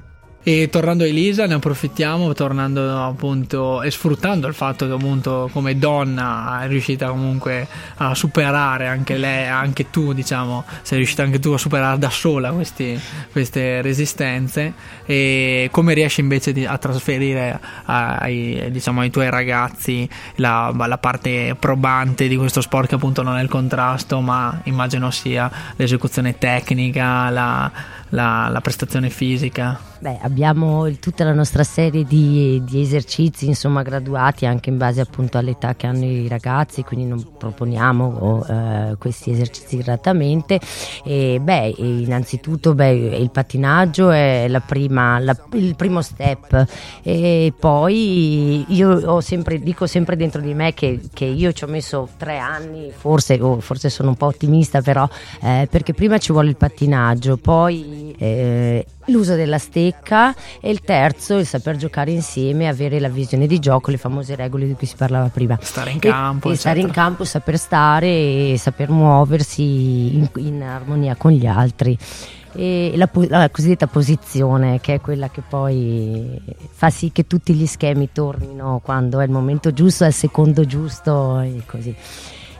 E 0.47 0.69
tornando 0.69 1.03
a 1.03 1.08
Elisa, 1.08 1.47
ne 1.47 1.55
approfittiamo, 1.55 2.31
tornando 2.34 3.03
appunto 3.03 3.81
e 3.81 3.89
sfruttando 3.89 4.45
il 4.45 4.53
fatto 4.53 4.86
che 4.86 4.93
appunto 4.93 5.49
come 5.51 5.79
donna 5.79 6.62
è 6.62 6.67
riuscita 6.67 7.08
comunque 7.08 7.67
a 7.95 8.13
superare 8.13 8.86
anche 8.88 9.17
lei, 9.17 9.47
anche 9.47 9.89
tu 9.89 10.13
diciamo, 10.13 10.63
sei 10.84 10.99
riuscita 10.99 11.23
anche 11.23 11.39
tu 11.39 11.49
a 11.49 11.58
superare 11.58 11.97
da 11.97 12.12
sola 12.12 12.51
questi- 12.51 12.99
queste 13.31 13.81
resistenze 13.81 14.73
e 15.08 15.69
come 15.71 15.95
riesci 15.95 16.19
invece 16.19 16.53
di- 16.53 16.63
a 16.67 16.77
trasferire 16.77 17.60
ai, 17.86 18.67
diciamo, 18.69 18.99
ai 19.01 19.10
tuoi 19.10 19.31
ragazzi 19.31 20.08
la, 20.36 20.71
la 20.77 20.97
parte 20.99 21.55
probante 21.60 22.27
di 22.27 22.36
questo 22.38 22.62
sport 22.62 22.89
che 22.89 22.95
appunto 22.95 23.23
non 23.23 23.36
è 23.38 23.41
il 23.41 23.49
contrasto 23.49 24.21
ma 24.21 24.62
immagino 24.65 25.10
sia 25.10 25.49
l'esecuzione 25.75 26.38
tecnica, 26.38 27.31
la, 27.31 27.71
la- 28.10 28.47
la 28.51 28.62
prestazione 28.62 29.10
fisica. 29.10 29.93
Beh, 30.05 30.19
abbiamo 30.21 30.85
il- 30.85 30.99
tutta 30.99 31.23
la 31.23 31.33
nostra 31.33 31.63
serie 31.63 32.03
di, 32.03 32.61
di 32.63 32.79
esercizi, 32.79 33.47
insomma, 33.47 33.81
graduati 33.81 34.45
anche 34.45 34.69
in 34.69 34.77
base 34.77 35.01
appunto 35.01 35.39
all'età 35.39 35.73
che 35.73 35.87
hanno 35.87 36.05
i 36.05 36.27
ragazzi, 36.27 36.83
quindi 36.83 37.07
non 37.07 37.25
proponiamo 37.35 38.05
oh, 38.19 38.45
eh, 38.47 38.95
questi 38.99 39.31
esercizi 39.31 39.77
gradatamente. 39.77 40.59
E, 41.03 41.39
beh, 41.41 41.73
innanzitutto 41.77 42.75
beh, 42.75 42.91
il 43.17 43.31
pattinaggio 43.31 44.11
è 44.11 44.45
la 44.47 44.59
prima, 44.59 45.17
la- 45.17 45.35
il 45.53 45.75
primo 45.75 46.03
step 46.03 46.67
e 47.01 47.51
poi 47.59 48.63
io 48.67 49.21
sempre, 49.21 49.57
dico 49.57 49.87
sempre 49.87 50.15
dentro 50.15 50.39
di 50.39 50.53
me 50.53 50.75
che, 50.75 50.99
che 51.13 51.25
io 51.25 51.51
ci 51.51 51.63
ho 51.63 51.67
messo 51.67 52.09
tre 52.15 52.37
anni, 52.37 52.91
forse, 52.95 53.41
o 53.41 53.59
forse 53.59 53.89
sono 53.89 54.09
un 54.09 54.15
po' 54.17 54.27
ottimista 54.27 54.83
però, 54.83 55.09
eh, 55.41 55.67
perché 55.67 55.95
prima 55.95 56.19
ci 56.19 56.31
vuole 56.31 56.49
il 56.49 56.57
pattinaggio, 56.57 57.37
poi 57.37 58.13
eh, 58.19 58.85
l'uso 59.07 59.35
della 59.35 59.57
stecca 59.57 60.33
e 60.59 60.69
il 60.69 60.81
terzo 60.81 61.37
il 61.37 61.45
saper 61.45 61.75
giocare 61.75 62.11
insieme, 62.11 62.67
avere 62.67 62.99
la 62.99 63.09
visione 63.09 63.47
di 63.47 63.59
gioco, 63.59 63.91
le 63.91 63.97
famose 63.97 64.35
regole 64.35 64.65
di 64.65 64.73
cui 64.73 64.87
si 64.87 64.95
parlava 64.95 65.29
prima. 65.29 65.57
Stare 65.61 65.91
in 65.91 65.97
E- 66.01 66.09
campo, 66.09 66.51
e, 66.51 66.55
stare 66.55 66.79
in 66.79 66.91
campo, 66.91 67.23
saper 67.23 67.57
stare 67.57 68.07
e 68.07 68.55
saper 68.57 68.89
muoversi 68.89 70.15
in, 70.15 70.29
in 70.35 70.63
armonia 70.63 71.15
con 71.15 71.31
gli 71.31 71.45
altri. 71.45 71.97
E 72.57 72.93
la, 72.95 73.09
la 73.27 73.49
cosiddetta 73.49 73.87
posizione, 73.87 74.79
che 74.79 74.93
è 74.93 75.01
quella 75.01 75.29
che 75.29 75.41
poi 75.45 76.41
fa 76.71 76.89
sì 76.89 77.11
che 77.11 77.27
tutti 77.27 77.53
gli 77.53 77.65
schemi 77.65 78.09
tornino 78.13 78.79
quando 78.81 79.19
è 79.19 79.25
il 79.25 79.31
momento 79.31 79.73
giusto, 79.73 80.05
al 80.05 80.13
secondo 80.13 80.65
giusto 80.65 81.39
e 81.41 81.61
così. 81.65 81.93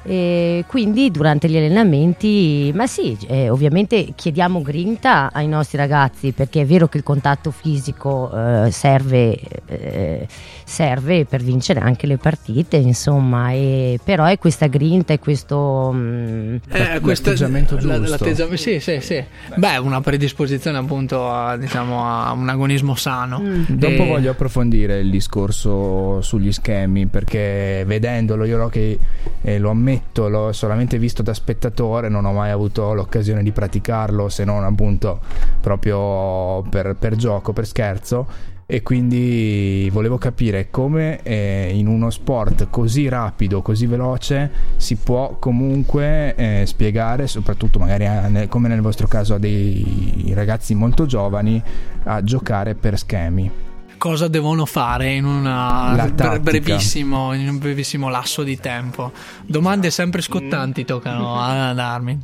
E 0.08 0.64
quindi 0.68 1.10
durante 1.10 1.50
gli 1.50 1.58
allenamenti, 1.58 2.72
ma 2.76 2.86
sì, 2.86 3.18
eh, 3.28 3.50
ovviamente 3.50 4.10
chiediamo 4.16 4.62
grinta 4.62 5.32
ai 5.34 5.48
nostri 5.48 5.78
ragazzi 5.78 6.32
perché 6.32 6.62
è 6.62 6.66
vero 6.66 6.88
che 6.88 6.98
il 6.98 7.04
contatto 7.04 7.50
fisico 7.52 8.32
eh, 8.66 8.70
serve, 8.72 9.36
eh, 9.66 10.28
serve 10.64 11.26
per 11.26 11.42
vincere 11.42 11.80
anche 11.80 12.06
le 12.06 12.18
partite, 12.18 12.78
insomma, 12.78 13.52
e, 13.52 14.00
però 14.04 14.26
è 14.26 14.38
questa 14.38 14.68
grinta 14.68 15.14
e 15.14 15.20
questo... 15.20 15.92
mm, 15.94 16.56
Eh, 16.70 17.00
questo- 17.02 17.30
L'atteggiamento 17.32 17.76
la- 17.76 17.82
giusto. 17.82 18.10
l'atteggiamento- 18.10 18.58
sì, 18.62 18.80
sì, 18.80 19.00
sì. 19.02 19.24
Beh, 19.56 19.78
una 19.78 20.02
predisposizione 20.02 20.78
appunto 20.78 21.30
a, 21.32 21.58
diciamo, 21.58 22.06
a 22.06 22.32
un 22.32 22.48
agonismo 22.48 22.94
sano. 22.96 23.42
Dopo 23.68 24.04
E- 24.04 24.08
voglio 24.08 24.32
approfondire 24.32 25.00
il 25.00 25.10
discorso 25.10 26.22
sugli 26.22 26.52
schemi 26.52 27.08
perché 27.08 27.84
vedendolo 27.88 28.44
io 28.46 28.68
che 28.70 28.98
eh, 29.42 29.58
lo 29.60 29.70
ammetto, 29.72 29.94
l'ho 30.14 30.52
solamente 30.52 30.98
visto 30.98 31.22
da 31.22 31.34
spettatore, 31.34 32.10
non 32.10 32.26
ho 32.26 32.34
mai 32.34 32.52
avuto 32.52 32.94
l'occasione 32.94 33.44
di 33.44 33.52
praticarlo 33.52 34.30
se 34.30 34.44
non 34.44 34.64
appunto 34.64 35.20
proprio 35.62 36.62
per, 36.70 36.96
per 36.98 37.16
gioco, 37.16 37.54
per 37.54 37.66
scherzo 37.66 38.54
e 38.68 38.82
quindi 38.82 39.88
volevo 39.92 40.18
capire 40.18 40.72
come 40.72 41.22
eh, 41.22 41.72
in 41.72 41.86
uno 41.88 42.10
sport 42.10 42.68
così 42.72 43.08
rapido, 43.08 43.62
così 43.62 43.86
veloce 43.86 44.50
si 44.78 44.96
può 44.96 45.38
comunque 45.38 46.34
eh, 46.36 46.64
spiegare, 46.66 47.28
soprattutto 47.28 47.78
magari 47.78 48.08
nel- 48.30 48.48
come 48.48 48.68
nel 48.68 48.82
vostro 48.82 49.08
caso 49.08 49.36
a 49.36 49.40
dei 49.40 50.32
ragazzi 50.34 50.74
molto 50.74 51.06
giovani, 51.06 51.62
a 52.04 52.24
giocare 52.24 52.74
per 52.74 52.98
schemi. 52.98 53.75
Cosa 53.98 54.28
devono 54.28 54.66
fare 54.66 55.14
in, 55.14 55.26
una 55.26 56.12
brevissimo, 56.40 57.34
in 57.34 57.50
un 57.50 57.58
brevissimo 57.58 58.10
lasso 58.10 58.44
di 58.44 58.60
tempo. 58.60 59.12
Domande 59.46 59.92
sempre 59.92 60.22
scottanti 60.22 60.86
toccano 60.86 61.36
ad 61.40 61.80
Armin. 61.80 62.22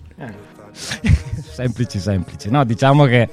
semplici 1.51 1.99
semplici. 1.99 2.49
No 2.49 2.63
diciamo 2.63 3.05
che 3.05 3.29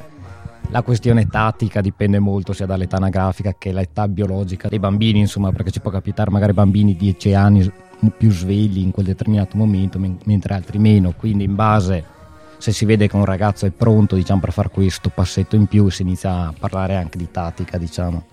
la 0.70 0.83
questione 0.83 1.27
tattica 1.27 1.81
dipende 1.81 2.18
molto 2.18 2.53
sia 2.53 2.66
dall'età 2.66 2.96
anagrafica 2.96 3.55
che 3.57 3.72
l'età 3.72 4.07
biologica 4.07 4.68
dei 4.68 4.79
bambini 4.79 5.20
insomma 5.20 5.51
perché 5.51 5.70
ci 5.70 5.81
può 5.81 5.90
capitare 5.90 6.31
magari 6.31 6.53
bambini 6.53 6.92
di 6.92 7.12
10 7.12 7.35
anni 7.35 7.72
più 8.16 8.31
svegli 8.31 8.79
in 8.79 8.90
quel 8.90 9.07
determinato 9.07 9.57
momento 9.57 9.98
men- 9.98 10.18
mentre 10.24 10.55
altri 10.55 10.79
meno. 10.79 11.12
Quindi 11.16 11.44
in 11.44 11.55
base 11.55 12.16
se 12.59 12.73
si 12.73 12.85
vede 12.85 13.09
che 13.09 13.16
un 13.16 13.25
ragazzo 13.25 13.66
è 13.66 13.71
pronto 13.71 14.16
diciamo 14.16 14.40
per 14.40 14.53
fare 14.53 14.68
questo 14.68 15.11
passetto 15.11 15.57
in 15.57 15.66
più 15.66 15.88
si 15.90 16.03
inizia 16.03 16.49
a 16.49 16.55
parlare 16.59 16.97
anche 16.97 17.16
di 17.16 17.31
tattica 17.31 17.79
diciamo 17.79 18.25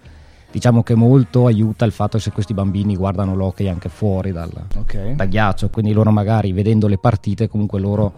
diciamo 0.51 0.83
che 0.83 0.95
molto 0.95 1.47
aiuta 1.47 1.85
il 1.85 1.91
fatto 1.91 2.17
che 2.17 2.23
se 2.23 2.31
questi 2.31 2.53
bambini 2.53 2.95
guardano 2.95 3.35
l'hockey 3.35 3.67
anche 3.67 3.89
fuori 3.89 4.31
dal, 4.31 4.49
Ok. 4.77 5.11
da 5.11 5.25
ghiaccio, 5.25 5.69
quindi 5.69 5.91
loro 5.91 6.11
magari 6.11 6.53
vedendo 6.53 6.87
le 6.87 6.97
partite 6.97 7.49
comunque 7.49 7.79
loro 7.79 8.13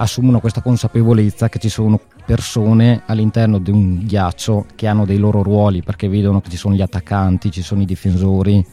assumono 0.00 0.40
questa 0.40 0.60
consapevolezza 0.60 1.48
che 1.48 1.58
ci 1.60 1.68
sono 1.68 2.00
persone 2.26 3.02
all'interno 3.06 3.58
di 3.58 3.70
un 3.70 4.04
ghiaccio 4.04 4.66
che 4.74 4.86
hanno 4.88 5.04
dei 5.04 5.18
loro 5.18 5.42
ruoli 5.42 5.82
perché 5.82 6.08
vedono 6.08 6.40
che 6.40 6.50
ci 6.50 6.56
sono 6.56 6.74
gli 6.74 6.82
attaccanti, 6.82 7.50
ci 7.52 7.62
sono 7.62 7.82
i 7.82 7.86
difensori, 7.86 8.64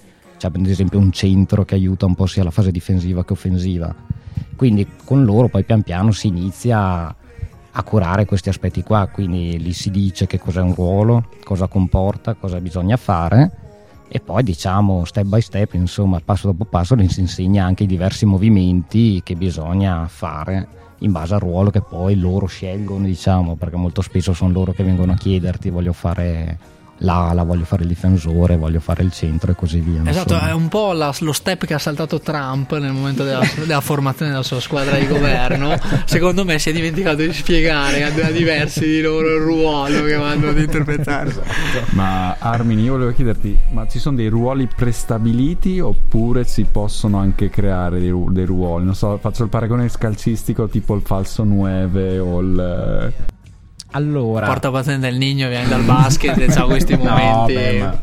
c'è 0.49 0.59
ad 0.59 0.67
esempio 0.67 0.99
un 0.99 1.11
centro 1.11 1.65
che 1.65 1.75
aiuta 1.75 2.05
un 2.05 2.15
po' 2.15 2.25
sia 2.25 2.43
la 2.43 2.51
fase 2.51 2.71
difensiva 2.71 3.23
che 3.23 3.33
offensiva. 3.33 3.93
Quindi 4.55 4.87
con 5.03 5.23
loro 5.25 5.47
poi 5.47 5.63
pian 5.63 5.81
piano 5.81 6.11
si 6.11 6.27
inizia 6.27 7.13
a 7.77 7.83
curare 7.83 8.25
questi 8.25 8.49
aspetti 8.49 8.83
qua, 8.83 9.07
quindi 9.07 9.59
lì 9.59 9.73
si 9.73 9.91
dice 9.91 10.27
che 10.27 10.39
cos'è 10.39 10.61
un 10.61 10.73
ruolo, 10.73 11.29
cosa 11.43 11.67
comporta, 11.67 12.33
cosa 12.35 12.61
bisogna 12.61 12.95
fare 12.95 13.63
e 14.07 14.19
poi 14.19 14.43
diciamo 14.43 15.03
step 15.03 15.25
by 15.25 15.41
step, 15.41 15.73
insomma, 15.73 16.21
passo 16.23 16.47
dopo 16.47 16.65
passo 16.65 16.95
si 17.09 17.19
insegna 17.19 17.65
anche 17.65 17.83
i 17.83 17.87
diversi 17.87 18.25
movimenti 18.25 19.21
che 19.23 19.35
bisogna 19.35 20.07
fare 20.07 20.67
in 20.99 21.11
base 21.11 21.33
al 21.33 21.41
ruolo 21.41 21.69
che 21.69 21.81
poi 21.81 22.15
loro 22.15 22.45
scelgono, 22.45 23.05
diciamo, 23.05 23.55
perché 23.55 23.75
molto 23.75 24.01
spesso 24.01 24.33
sono 24.33 24.51
loro 24.51 24.71
che 24.71 24.83
vengono 24.83 25.11
a 25.11 25.15
chiederti 25.15 25.69
voglio 25.69 25.91
fare 25.91 26.57
l'ala, 26.99 27.43
voglio 27.43 27.65
fare 27.65 27.83
il 27.83 27.89
difensore, 27.89 28.55
voglio 28.57 28.79
fare 28.79 29.03
il 29.03 29.11
centro 29.11 29.51
e 29.51 29.55
così 29.55 29.79
via. 29.79 30.01
Esatto, 30.05 30.33
insomma. 30.33 30.49
è 30.49 30.53
un 30.53 30.67
po' 30.67 30.93
la- 30.93 31.13
lo 31.19 31.33
step 31.33 31.65
che 31.65 31.73
ha 31.73 31.79
saltato 31.79 32.19
Trump 32.19 32.77
nel 32.77 32.91
momento 32.91 33.23
della, 33.23 33.41
della 33.65 33.81
formazione 33.81 34.31
della 34.31 34.43
sua 34.43 34.59
squadra 34.59 34.97
di 34.97 35.07
governo. 35.07 35.77
Secondo 36.05 36.45
me 36.45 36.59
si 36.59 36.69
è 36.69 36.73
dimenticato 36.73 37.17
di 37.17 37.33
spiegare 37.33 38.03
a 38.03 38.31
diversi 38.31 38.85
di 38.85 39.01
loro 39.01 39.35
il 39.35 39.41
ruolo 39.41 40.03
che 40.03 40.15
vanno 40.15 40.49
ad 40.49 40.57
interpretare. 40.57 41.33
Ma 41.91 42.35
Armin, 42.37 42.79
io 42.79 42.93
volevo 42.93 43.11
chiederti, 43.11 43.57
ma 43.71 43.87
ci 43.87 43.99
sono 43.99 44.15
dei 44.15 44.27
ruoli 44.27 44.67
prestabiliti 44.73 45.79
oppure 45.79 46.43
si 46.45 46.65
possono 46.69 47.17
anche 47.17 47.49
creare 47.49 47.99
dei, 47.99 48.13
dei 48.29 48.45
ruoli? 48.45 48.85
Non 48.85 48.95
so, 48.95 49.17
faccio 49.17 49.43
il 49.43 49.49
paragone 49.49 49.89
scalcistico 49.89 50.67
tipo 50.67 50.95
il 50.95 51.01
falso 51.01 51.43
9 51.43 52.19
o 52.19 52.39
il... 52.39 53.13
Allora, 53.95 54.45
Porta 54.45 54.71
paziente 54.71 55.07
del 55.09 55.17
Nigno, 55.17 55.47
viene 55.47 55.67
dal 55.67 55.83
basket 55.83 56.37
e 56.37 56.47
c'ha 56.47 56.63
questi 56.67 56.97
No, 56.97 57.03
momenti. 57.03 57.53
beh, 57.53 57.79
ma- 57.79 57.99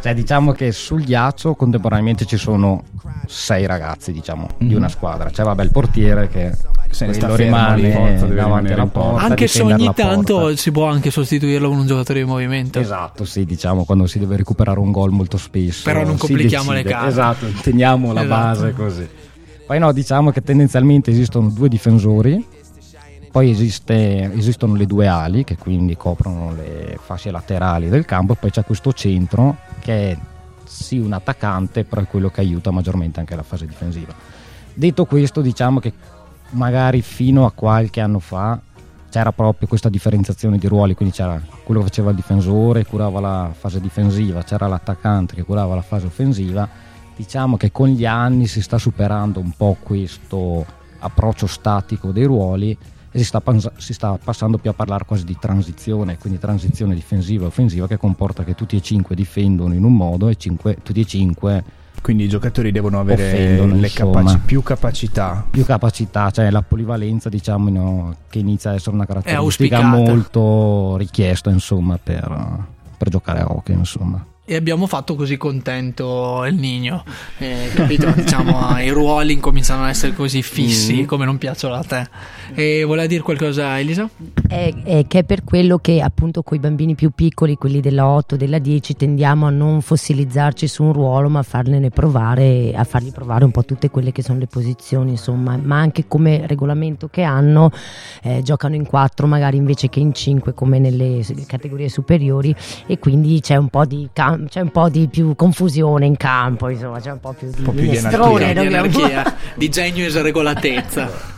Cioè, 0.00 0.14
diciamo 0.14 0.52
che 0.52 0.70
sul 0.70 1.02
ghiaccio 1.02 1.54
contemporaneamente 1.54 2.24
ci 2.24 2.36
sono 2.36 2.84
sei 3.26 3.66
ragazzi, 3.66 4.12
diciamo, 4.12 4.46
di 4.58 4.74
una 4.74 4.88
squadra. 4.88 5.28
C'è 5.28 5.42
vabbè 5.42 5.62
il 5.64 5.70
portiere 5.72 6.28
che 6.28 6.52
Se 6.90 7.04
ne 7.06 7.12
sta 7.14 7.34
rimane 7.34 7.90
forza, 7.90 8.26
davanti 8.26 8.72
alla 8.72 8.86
porta. 8.86 9.24
Anche 9.26 9.48
se 9.48 9.60
ogni 9.62 9.90
tanto 9.94 10.54
si 10.56 10.70
può 10.70 10.86
anche 10.86 11.10
sostituirlo 11.10 11.68
con 11.68 11.78
un 11.78 11.86
giocatore 11.86 12.20
di 12.20 12.24
movimento. 12.24 12.78
Esatto, 12.78 13.24
sì, 13.24 13.44
diciamo 13.44 13.84
quando 13.84 14.06
si 14.06 14.18
deve 14.20 14.36
recuperare 14.36 14.78
un 14.78 14.92
gol 14.92 15.10
molto 15.10 15.36
spesso. 15.36 15.82
Però 15.84 16.04
non 16.04 16.16
complichiamo 16.16 16.70
le 16.70 16.82
decide. 16.84 16.92
carte. 16.94 17.08
Esatto, 17.08 17.46
teniamo 17.62 18.12
la 18.12 18.22
Esatto. 18.22 18.40
base 18.60 18.72
così. 18.72 19.08
Poi 19.66 19.78
no, 19.80 19.92
diciamo 19.92 20.30
che 20.30 20.42
tendenzialmente 20.42 21.10
esistono 21.10 21.50
due 21.50 21.68
difensori, 21.68 22.42
poi 23.38 23.50
esiste- 23.50 24.32
esistono 24.34 24.74
le 24.74 24.84
due 24.84 25.06
ali 25.06 25.44
che 25.44 25.56
quindi 25.56 25.96
coprono 25.96 26.52
le 26.54 26.98
fasce 27.00 27.30
laterali 27.30 27.88
del 27.88 28.04
campo, 28.04 28.32
e 28.32 28.36
poi 28.36 28.50
c'è 28.50 28.64
questo 28.64 28.92
centro 28.92 29.58
che 29.78 30.10
è 30.10 30.18
sì 30.64 30.98
un 30.98 31.12
attaccante, 31.12 31.84
però 31.84 32.00
è 32.00 32.06
quello 32.08 32.30
che 32.30 32.40
aiuta 32.40 32.72
maggiormente 32.72 33.20
anche 33.20 33.36
la 33.36 33.44
fase 33.44 33.64
difensiva. 33.64 34.12
Detto 34.74 35.04
questo, 35.04 35.40
diciamo 35.40 35.78
che 35.78 35.92
magari 36.50 37.00
fino 37.00 37.46
a 37.46 37.52
qualche 37.52 38.00
anno 38.00 38.18
fa 38.18 38.58
c'era 39.08 39.30
proprio 39.30 39.68
questa 39.68 39.88
differenziazione 39.88 40.58
di 40.58 40.66
ruoli, 40.66 40.96
quindi 40.96 41.14
c'era 41.14 41.40
quello 41.62 41.82
che 41.82 41.86
faceva 41.86 42.10
il 42.10 42.16
difensore, 42.16 42.84
curava 42.86 43.20
la 43.20 43.50
fase 43.56 43.80
difensiva, 43.80 44.42
c'era 44.42 44.66
l'attaccante 44.66 45.36
che 45.36 45.44
curava 45.44 45.76
la 45.76 45.82
fase 45.82 46.06
offensiva. 46.06 46.68
Diciamo 47.14 47.56
che 47.56 47.70
con 47.70 47.86
gli 47.86 48.04
anni 48.04 48.48
si 48.48 48.60
sta 48.60 48.78
superando 48.78 49.38
un 49.38 49.52
po' 49.56 49.76
questo 49.80 50.66
approccio 50.98 51.46
statico 51.46 52.10
dei 52.10 52.24
ruoli 52.24 52.76
e 53.10 53.18
si 53.18 53.24
sta, 53.24 53.40
pans- 53.40 53.70
si 53.76 53.92
sta 53.94 54.18
passando 54.22 54.58
più 54.58 54.70
a 54.70 54.74
parlare 54.74 55.04
quasi 55.06 55.24
di 55.24 55.36
transizione, 55.40 56.18
quindi 56.18 56.38
transizione 56.38 56.94
difensiva 56.94 57.44
e 57.44 57.46
offensiva 57.48 57.86
che 57.86 57.96
comporta 57.96 58.44
che 58.44 58.54
tutti 58.54 58.76
e 58.76 58.80
cinque 58.82 59.14
difendono 59.14 59.74
in 59.74 59.84
un 59.84 59.94
modo 59.94 60.28
e 60.28 60.36
cinque- 60.36 60.76
tutti 60.82 61.00
e 61.00 61.04
cinque 61.04 61.64
Quindi 62.02 62.24
i 62.24 62.28
giocatori 62.28 62.70
devono 62.70 63.00
avere 63.00 63.80
capaci- 63.92 64.38
più 64.44 64.62
capacità. 64.62 65.44
più 65.50 65.64
capacità, 65.64 66.30
cioè 66.30 66.50
la 66.50 66.62
polivalenza 66.62 67.28
diciamo 67.28 67.70
no, 67.70 68.14
che 68.28 68.38
inizia 68.38 68.70
ad 68.70 68.76
essere 68.76 68.94
una 68.94 69.04
caratteristica 69.06 69.82
molto 69.82 70.96
richiesta 70.96 71.50
insomma 71.50 71.98
per, 72.00 72.66
per 72.96 73.08
giocare 73.08 73.40
a 73.40 73.46
hockey 73.50 73.74
insomma. 73.74 74.24
E 74.50 74.56
abbiamo 74.56 74.86
fatto 74.86 75.14
così 75.14 75.36
contento 75.36 76.42
il 76.46 76.54
Nino. 76.54 77.04
Eh, 77.36 77.70
capito? 77.74 78.10
diciamo, 78.16 78.80
i 78.80 78.88
ruoli 78.88 79.34
incominciano 79.34 79.84
a 79.84 79.90
essere 79.90 80.14
così 80.14 80.42
fissi 80.42 81.04
come 81.04 81.26
non 81.26 81.36
piacciono 81.36 81.74
a 81.74 81.84
te. 81.84 82.08
E 82.54 82.82
voleva 82.84 83.06
dire 83.06 83.20
qualcosa, 83.20 83.78
Elisa? 83.78 84.08
È, 84.48 84.72
è 84.84 85.06
che 85.06 85.18
è 85.18 85.24
per 85.24 85.44
quello 85.44 85.76
che 85.76 86.00
appunto 86.00 86.42
con 86.42 86.56
i 86.56 86.60
bambini 86.60 86.94
più 86.94 87.10
piccoli, 87.10 87.56
quelli 87.56 87.80
della 87.80 88.06
8, 88.06 88.36
della 88.36 88.58
10, 88.58 88.96
tendiamo 88.96 89.46
a 89.46 89.50
non 89.50 89.82
fossilizzarci 89.82 90.66
su 90.66 90.82
un 90.82 90.94
ruolo, 90.94 91.28
ma 91.28 91.40
a 91.40 91.42
fargliene 91.42 91.90
provare, 91.90 92.72
a 92.74 92.84
fargli 92.84 93.12
provare 93.12 93.44
un 93.44 93.50
po' 93.50 93.66
tutte 93.66 93.90
quelle 93.90 94.12
che 94.12 94.22
sono 94.22 94.38
le 94.38 94.46
posizioni, 94.46 95.10
insomma, 95.10 95.58
ma 95.62 95.76
anche 95.76 96.06
come 96.08 96.46
regolamento 96.46 97.08
che 97.08 97.22
hanno, 97.22 97.70
eh, 98.22 98.40
giocano 98.42 98.76
in 98.76 98.86
4 98.86 99.26
magari 99.26 99.58
invece 99.58 99.90
che 99.90 100.00
in 100.00 100.14
5 100.14 100.54
come 100.54 100.78
nelle 100.78 101.22
categorie 101.46 101.90
superiori 101.90 102.54
e 102.86 102.98
quindi 102.98 103.40
c'è 103.40 103.56
un 103.56 103.68
po' 103.68 103.84
di, 103.84 104.08
c'è 104.48 104.60
un 104.60 104.70
po' 104.70 104.88
di 104.88 105.08
più 105.08 105.34
confusione 105.34 106.06
in 106.06 106.16
campo, 106.16 106.68
insomma, 106.68 107.00
c'è 107.00 107.10
un 107.12 107.20
po' 107.20 107.32
più 107.32 107.48
di 107.50 107.62
po' 107.62 107.70
più 107.72 107.80
di 107.80 107.86
minestrone, 107.88 108.48
Di 108.48 108.54
dobbiamo- 108.54 108.76
anarchia, 108.98 109.34
di 109.54 109.68
genio 109.68 110.06
e 110.06 110.22
regolatezza. 110.22 111.36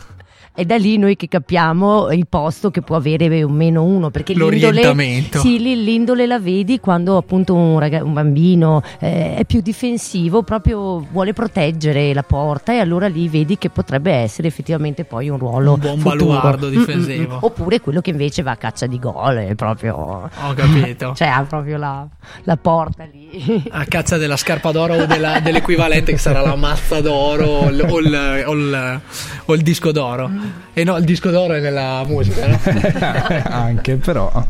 È 0.53 0.65
da 0.65 0.75
lì 0.75 0.97
noi 0.97 1.15
che 1.15 1.29
capiamo 1.29 2.11
il 2.11 2.27
posto 2.27 2.71
che 2.71 2.81
può 2.81 2.97
avere 2.97 3.41
un 3.41 3.53
meno 3.53 3.83
uno, 3.85 4.09
perché 4.11 4.33
l'indole, 4.33 4.59
L'orientamento. 4.59 5.39
sì, 5.39 5.57
l'indole 5.59 6.27
la 6.27 6.39
vedi 6.39 6.79
quando 6.81 7.15
appunto 7.15 7.55
un, 7.55 7.79
raga- 7.79 8.03
un 8.03 8.11
bambino 8.11 8.83
eh, 8.99 9.35
è 9.37 9.45
più 9.45 9.61
difensivo, 9.61 10.43
proprio 10.43 10.99
vuole 11.09 11.31
proteggere 11.31 12.13
la 12.13 12.23
porta 12.23 12.73
e 12.73 12.79
allora 12.79 13.07
lì 13.07 13.29
vedi 13.29 13.57
che 13.57 13.69
potrebbe 13.69 14.11
essere 14.11 14.49
effettivamente 14.49 15.05
poi 15.05 15.29
un 15.29 15.37
ruolo 15.37 15.73
Un 15.73 15.79
buon 15.79 15.97
futuro. 15.99 16.25
baluardo 16.25 16.67
Mm, 16.67 16.69
mm, 16.69 16.77
difensivo. 16.77 17.35
mm. 17.35 17.39
Oppure 17.43 17.79
quello 17.79 18.01
che 18.01 18.09
invece 18.09 18.41
va 18.41 18.51
a 18.51 18.57
caccia 18.57 18.87
di 18.87 18.99
gol, 18.99 19.35
è 19.37 19.55
proprio... 19.55 19.95
Ho 19.95 20.53
capito. 20.53 21.13
Cioè 21.15 21.29
ha 21.29 21.43
proprio 21.47 21.77
la, 21.77 22.05
la 22.43 22.57
porta 22.57 23.05
lì. 23.05 23.63
A 23.71 23.85
cazza 23.85 24.17
della 24.17 24.35
scarpa 24.35 24.71
d'oro 24.73 24.95
o 24.95 25.05
della- 25.05 25.39
dell'equivalente 25.39 26.11
che 26.11 26.17
sarà 26.17 26.41
la 26.41 26.55
mazza 26.57 26.99
d'oro 26.99 27.45
o 27.45 27.69
il, 27.69 27.81
o 27.89 27.99
il- 27.99 28.43
o 28.47 28.53
il- 28.53 28.99
o 29.45 29.53
il 29.53 29.61
disco 29.61 29.91
d'oro. 29.93 30.40
E 30.73 30.83
no, 30.83 30.97
il 30.97 31.03
disco 31.03 31.29
d'oro 31.29 31.53
è 31.53 31.59
nella 31.59 32.03
musica, 32.05 32.47
no? 32.47 32.59
Anche, 33.43 33.97
però 33.97 34.31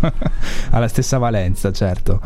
ha 0.69 0.80
la 0.80 0.88
stessa 0.88 1.17
valenza, 1.17 1.71
certo. 1.71 2.19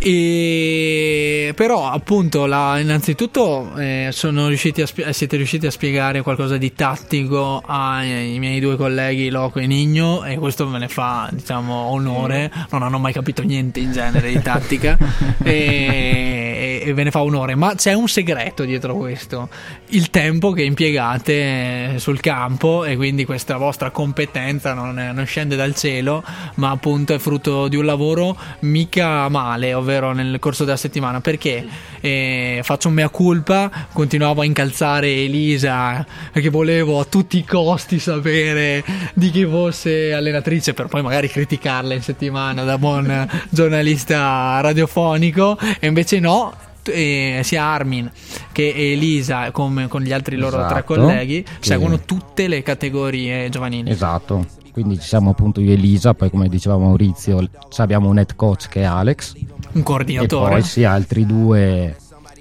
E 0.00 1.52
però 1.56 1.90
appunto 1.90 2.46
la- 2.46 2.78
innanzitutto 2.78 3.76
eh, 3.76 4.10
riusciti 4.46 4.86
spie- 4.86 5.12
siete 5.12 5.36
riusciti 5.36 5.66
a 5.66 5.70
spiegare 5.72 6.22
qualcosa 6.22 6.56
di 6.56 6.72
tattico 6.72 7.60
ai 7.66 8.38
miei 8.38 8.60
due 8.60 8.76
colleghi 8.76 9.28
Loco 9.28 9.58
e 9.58 9.66
Nigno 9.66 10.24
e 10.24 10.36
questo 10.38 10.66
me 10.68 10.78
ne 10.78 10.88
fa 10.88 11.28
diciamo 11.32 11.74
onore. 11.74 12.50
Non 12.70 12.82
hanno 12.84 12.98
mai 12.98 13.12
capito 13.12 13.42
niente 13.42 13.80
in 13.80 13.90
genere 13.92 14.30
di 14.30 14.40
tattica. 14.40 14.96
E, 15.48 16.82
e 16.84 16.92
ve 16.94 17.04
ne 17.04 17.10
fa 17.10 17.22
onore. 17.22 17.54
Ma 17.54 17.74
c'è 17.74 17.92
un 17.94 18.06
segreto 18.08 18.64
dietro 18.64 18.94
questo. 18.96 19.48
Il 19.88 20.10
tempo 20.10 20.52
che 20.52 20.62
impiegate 20.62 21.94
eh, 21.94 21.98
sul 21.98 22.20
campo 22.20 22.84
e 22.84 22.96
quindi 22.96 23.24
questa 23.24 23.56
vostra 23.56 23.90
competenza 23.90 24.74
non, 24.74 24.98
è- 24.98 25.12
non 25.12 25.24
scende 25.24 25.56
dal 25.56 25.74
cielo 25.74 26.22
ma 26.56 26.70
appunto 26.70 27.14
è 27.14 27.18
frutto 27.18 27.68
di 27.68 27.76
un 27.76 27.84
lavoro 27.84 28.36
mica 28.60 29.28
male 29.28 29.72
ovvero 29.74 29.86
nel 29.88 30.38
corso 30.38 30.64
della 30.64 30.76
settimana. 30.76 31.20
Perché? 31.20 31.66
Eh, 32.00 32.60
faccio 32.62 32.88
un 32.88 32.94
mea 32.94 33.08
culpa 33.08 33.70
continuavo 33.92 34.42
a 34.42 34.44
incalzare 34.44 35.08
Elisa 35.08 36.06
perché 36.32 36.48
volevo 36.50 37.00
a 37.00 37.04
tutti 37.04 37.38
i 37.38 37.44
costi 37.44 37.98
sapere 37.98 38.84
di 39.14 39.30
chi 39.30 39.44
fosse 39.44 40.12
allenatrice 40.12 40.74
per 40.74 40.86
poi 40.86 41.02
magari 41.02 41.28
criticarla 41.28 41.94
in 41.94 42.02
settimana 42.02 42.62
da 42.64 42.78
buon 42.78 43.28
giornalista 43.50 44.60
radiofonico. 44.60 45.58
E 45.80 45.86
invece 45.86 46.20
no 46.20 46.52
eh, 46.84 47.40
sia 47.44 47.64
Armin 47.64 48.10
che 48.52 48.72
Elisa 48.74 49.50
come 49.50 49.88
con 49.88 50.02
gli 50.02 50.12
altri 50.12 50.36
loro 50.36 50.56
tre 50.56 50.66
Esatto, 50.78 50.94
colleghi 50.94 51.42
che- 51.42 51.50
seguono 51.60 52.00
tutte 52.00 52.48
le 52.48 52.62
categorie 52.62 53.48
giovanili. 53.48 53.90
Esatto. 53.90 54.46
Quindi 54.72 55.00
ci 55.00 55.08
siamo 55.08 55.30
appunto 55.30 55.60
io 55.60 55.70
e 55.70 55.72
Elisa, 55.72 56.14
poi 56.14 56.30
come 56.30 56.48
diceva 56.48 56.78
Maurizio, 56.78 57.44
abbiamo 57.78 58.08
un 58.08 58.18
head 58.18 58.36
coach 58.36 58.68
che 58.68 58.82
è 58.82 58.84
Alex 58.84 59.34
un 59.72 59.80
e 59.80 59.82
coordinatore 59.82 60.50
poi 60.50 60.62
sì 60.62 60.84
altri 60.84 61.26
due 61.26 61.96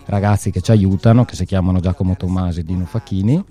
ragazzi 0.06 0.52
che 0.52 0.62
ci 0.62 0.72
aiutano 0.72 1.26
che 1.26 1.36
si 1.36 1.46
chiamano 1.46 1.80
Giacomo 1.80 2.16
Tommasi 2.16 2.62
e 2.62 2.64
Dino 2.64 2.86
Facchini 2.86 3.44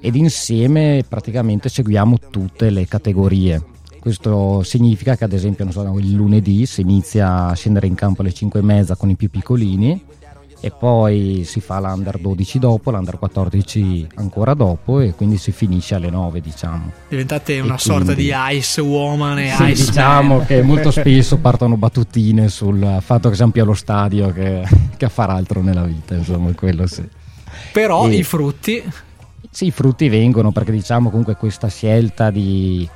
ed 0.00 0.14
insieme 0.14 1.04
praticamente 1.06 1.68
seguiamo 1.68 2.18
tutte 2.30 2.70
le 2.70 2.86
categorie. 2.86 3.62
Questo 3.98 4.62
significa 4.62 5.16
che 5.16 5.24
ad 5.24 5.32
esempio 5.32 5.70
so, 5.72 5.82
il 5.98 6.14
lunedì 6.14 6.66
si 6.66 6.82
inizia 6.82 7.46
a 7.46 7.54
scendere 7.54 7.88
in 7.88 7.94
campo 7.94 8.22
alle 8.22 8.32
5 8.32 8.60
e 8.60 8.62
mezza 8.62 8.94
con 8.94 9.10
i 9.10 9.16
più 9.16 9.28
piccolini 9.28 10.00
e 10.60 10.70
poi 10.72 11.42
si 11.44 11.60
fa 11.60 11.78
l'under 11.78 12.18
12 12.18 12.58
dopo, 12.58 12.90
l'under 12.90 13.18
14 13.18 14.08
ancora 14.16 14.54
dopo 14.54 14.98
e 15.00 15.14
quindi 15.14 15.36
si 15.36 15.52
finisce 15.52 15.94
alle 15.94 16.10
9 16.10 16.40
diciamo. 16.40 16.90
diventate 17.08 17.60
una 17.60 17.76
E 17.76 17.78
sorta 17.78 18.14
quindi- 18.14 18.22
di 18.24 18.32
Ice 18.56 18.80
Woman 18.80 19.38
e 19.38 19.50
Sì, 19.54 19.62
Ice 19.66 19.84
diciamo 19.86 20.38
Man. 20.38 20.46
che 20.46 20.62
molto 20.62 20.90
spesso 20.92 21.38
partono 21.38 21.76
battutine 21.76 22.48
sul 22.48 22.98
fatto 23.00 23.28
che 23.28 23.36
siamo 23.36 23.52
più 23.52 23.62
allo 23.62 23.74
stadio 23.74 24.32
che, 24.32 24.62
che 24.96 25.04
a 25.04 25.08
far 25.08 25.30
altro 25.30 25.62
nella 25.62 25.84
vita, 25.84 26.14
insomma, 26.14 26.52
quello 26.54 26.86
sì. 26.86 27.06
però 27.72 28.08
E- 28.08 28.16
i 28.16 28.22
frutti 28.24 28.82
Sì, 29.50 29.66
i 29.66 29.70
frutti 29.70 30.08
vengono 30.08 30.50
perché 30.50 30.72
diciamo 30.72 31.08
comunque 31.08 31.36
questa 31.36 31.68
scelta 31.68 32.30
di 32.30 32.88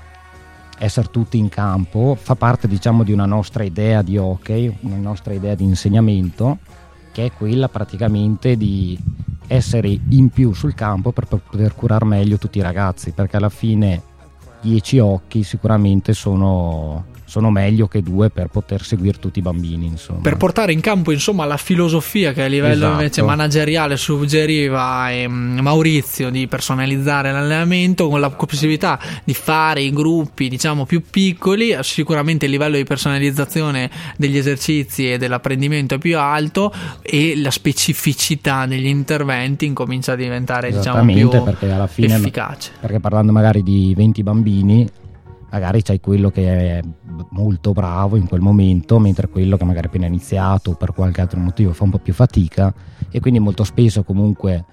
essere 0.79 1.09
tutti 1.13 1.39
in 1.39 1.49
campo 1.49 2.19
fa 2.21 2.35
parte 2.35 2.67
diciamo 2.67 3.05
di 3.05 3.13
una 3.13 3.25
nostra 3.27 3.63
idea 3.63 4.03
di 4.03 4.17
hockey, 4.19 4.75
una 4.81 4.97
nostra 4.97 5.33
idea 5.33 5.55
di 5.55 5.63
insegnamento 5.63 6.59
che 7.13 7.27
è 7.27 7.33
quella 7.33 7.69
praticamente 7.69 8.57
di 8.57 8.99
essere 9.47 9.89
in 10.09 10.31
più 10.31 10.55
sul 10.55 10.75
campo 10.75 11.13
per 11.13 11.27
poter 11.27 11.75
curare 11.75 12.07
meglio 12.07 12.39
tutti 12.39 12.59
i 12.59 12.63
ragazzi 12.63 13.11
perché 13.13 13.37
alla 13.37 13.51
fine 13.51 14.03
10 14.63 14.99
occhi 15.01 15.43
sicuramente 15.43 16.15
sono, 16.15 17.05
sono 17.33 17.51
meglio 17.51 17.89
che 17.89 18.03
due 18.03 18.29
per 18.29 18.49
poter 18.49 18.85
seguire 18.85 19.19
tutti 19.19 19.39
i 19.39 19.43
bambini 19.43 19.87
insomma. 19.87 20.21
per 20.21 20.37
portare 20.37 20.75
in 20.75 20.81
campo 20.81 21.13
insomma 21.13 21.47
la 21.47 21.57
filosofia 21.57 22.35
che 22.35 22.43
a 22.43 22.47
livello 22.47 22.85
Esatto. 22.85 22.93
invece 22.93 23.23
manageriale 23.23 23.97
suggeriva 23.97 25.11
ehm, 25.11 25.61
Maurizio 25.63 26.29
di 26.29 26.47
personalizzare 26.47 27.33
l'allenamento 27.33 28.11
con 28.11 28.21
la 28.21 28.29
possibilità 28.29 28.99
di 29.25 29.33
fare 29.33 29.81
i 29.81 29.91
gruppi 29.91 30.51
diciamo 30.51 30.85
più 30.85 31.05
piccoli 31.09 31.75
sicuramente 31.81 32.45
il 32.45 32.51
livello 32.51 32.77
di 32.77 32.85
personalizzazione 32.85 33.91
degli 34.19 34.37
esercizi 34.37 35.11
e 35.11 35.17
dell'apprendimento 35.17 35.95
è 35.95 35.99
più 35.99 36.19
alto 36.19 36.71
e 37.01 37.33
la 37.39 37.51
specificità 37.51 38.67
degli 38.67 38.85
interventi 38.89 39.65
incomincia 39.65 40.13
a 40.13 40.17
diventare 40.17 40.71
diciamo 40.71 41.11
più 41.11 41.31
perché 41.31 41.71
alla 41.71 41.87
fine 41.87 42.15
efficace 42.15 42.73
perché 42.79 43.01
parlando 43.01 43.33
magari 43.33 43.63
di 43.63 43.95
20 43.97 44.23
bambini 44.23 44.91
magari 45.53 45.83
c'hai 45.83 46.01
quello 46.01 46.31
che 46.31 46.79
è 46.79 46.81
molto 47.31 47.73
bravo 47.73 48.17
in 48.17 48.27
quel 48.27 48.41
momento 48.41 48.99
mentre 48.99 49.29
quello 49.29 49.57
che 49.57 49.65
magari 49.65 49.87
appena 49.87 50.07
iniziato 50.07 50.71
o 50.71 50.75
per 50.75 50.93
qualche 50.93 51.21
altro 51.21 51.39
motivo 51.39 51.73
fa 51.73 51.85
un 51.85 51.91
po' 51.91 51.99
più 51.99 52.15
fatica. 52.15 52.73
E 53.11 53.21
quindi 53.21 53.39
molto 53.39 53.63
spesso 53.63 54.03
comunque 54.03 54.65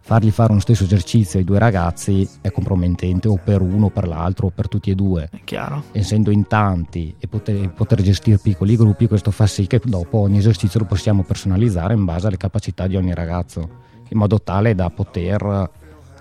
fargli 0.00 0.30
fare 0.30 0.50
uno 0.50 0.60
stesso 0.60 0.84
esercizio 0.84 1.38
ai 1.38 1.44
due 1.44 1.58
ragazzi 1.58 2.28
è 2.40 2.50
compromettente 2.50 3.28
o 3.28 3.38
per 3.42 3.60
uno 3.60 3.86
o 3.86 3.90
per 3.90 4.08
l'altro 4.08 4.46
o 4.46 4.50
per 4.50 4.68
tutti 4.68 4.90
e 4.90 4.94
due. 4.94 5.28
È 5.30 5.40
chiaro. 5.44 5.84
Essendo 5.92 6.30
in 6.30 6.46
tanti 6.46 7.14
e 7.18 7.28
poter, 7.28 7.70
poter 7.70 8.00
gestire 8.00 8.38
piccoli 8.38 8.74
gruppi 8.74 9.06
questo 9.06 9.30
fa 9.30 9.46
sì 9.46 9.66
che 9.66 9.80
dopo 9.84 10.18
ogni 10.18 10.38
esercizio 10.38 10.80
lo 10.80 10.86
possiamo 10.86 11.22
personalizzare 11.24 11.92
in 11.92 12.06
base 12.06 12.26
alle 12.26 12.38
capacità 12.38 12.86
di 12.86 12.96
ogni 12.96 13.14
ragazzo 13.14 13.90
in 14.08 14.18
modo 14.18 14.40
tale 14.42 14.74
da 14.74 14.90
poter 14.90 15.70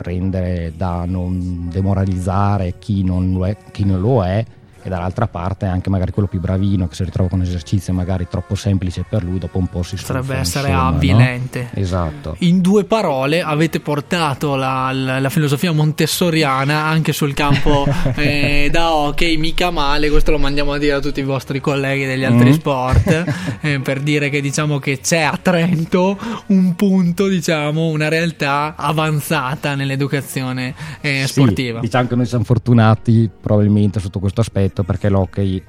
rendere 0.02 0.74
da 0.76 1.06
non 1.06 1.70
demoralizzare 1.72 2.76
chi 2.80 3.04
non 3.04 3.32
lo 3.34 3.46
è, 3.46 3.56
non 3.86 4.00
lo 4.02 4.24
è 4.24 4.46
e 4.84 4.89
dall'altra 4.89 5.28
parte 5.28 5.65
anche 5.65 5.89
magari 5.89 6.12
quello 6.12 6.28
più 6.28 6.39
bravino 6.39 6.88
che 6.88 6.96
si 6.96 7.04
ritrova 7.04 7.30
con 7.30 7.39
un 7.39 7.46
esercizio 7.46 7.94
magari 7.94 8.28
troppo 8.30 8.56
semplice 8.56 9.06
per 9.08 9.24
lui 9.24 9.38
dopo 9.39 9.58
un 9.58 9.67
po' 9.67 9.84
si 9.84 9.98
stufa 9.98 10.13
potrebbe 10.20 10.39
essere 10.39 10.70
insomma, 10.70 10.89
no? 10.89 10.96
avvilente 10.96 11.70
esatto 11.74 12.36
In 12.39 12.62
due 12.62 12.84
parole 12.86 13.41
avete 13.41 13.80
portato 13.80 14.56
la, 14.56 14.91
la- 14.94 15.20
la 15.20 15.30
filosofia 15.30 15.72
montessoriana 15.72 16.84
anche 16.84 17.13
sul 17.13 17.34
campo 17.34 17.86
eh, 18.15 18.70
da 18.72 18.94
hockey, 18.94 19.38
mica 19.38 19.70
male, 19.72 20.10
questo 20.10 20.32
lo 20.32 20.38
mandiamo 20.39 20.74
a 20.74 20.78
dire 20.78 20.94
a 20.94 21.00
tutti 21.00 21.20
i 21.20 21.24
vostri 21.24 21.60
colleghi 21.60 22.06
degli 22.06 22.24
altri 22.24 22.50
Mm. 22.50 22.54
sport, 22.54 23.24
eh, 23.62 23.80
per 23.80 24.00
dire 24.02 24.30
che 24.30 24.41
diciamo 24.41 24.80
che 24.80 25.00
c'è 25.00 25.22
a 25.22 25.38
Trento 25.41 26.17
un 26.48 26.76
punto, 26.76 27.28
diciamo, 27.28 27.88
una 27.88 28.08
realtà 28.08 28.76
avanzata 28.76 29.76
nell'educazione 29.76 30.74
eh, 31.02 31.24
Sì, 31.26 31.34
sportiva. 31.34 31.80
diciamo 31.80 32.08
che 32.08 32.15
noi 32.15 32.26
siamo 32.26 32.44
fortunati 32.44 33.30
probabilmente 33.41 34.00
sotto 34.00 34.20
questo 34.20 34.41
aspetto 34.41 34.70
perché 34.84 35.10
l'hockey 35.10 35.62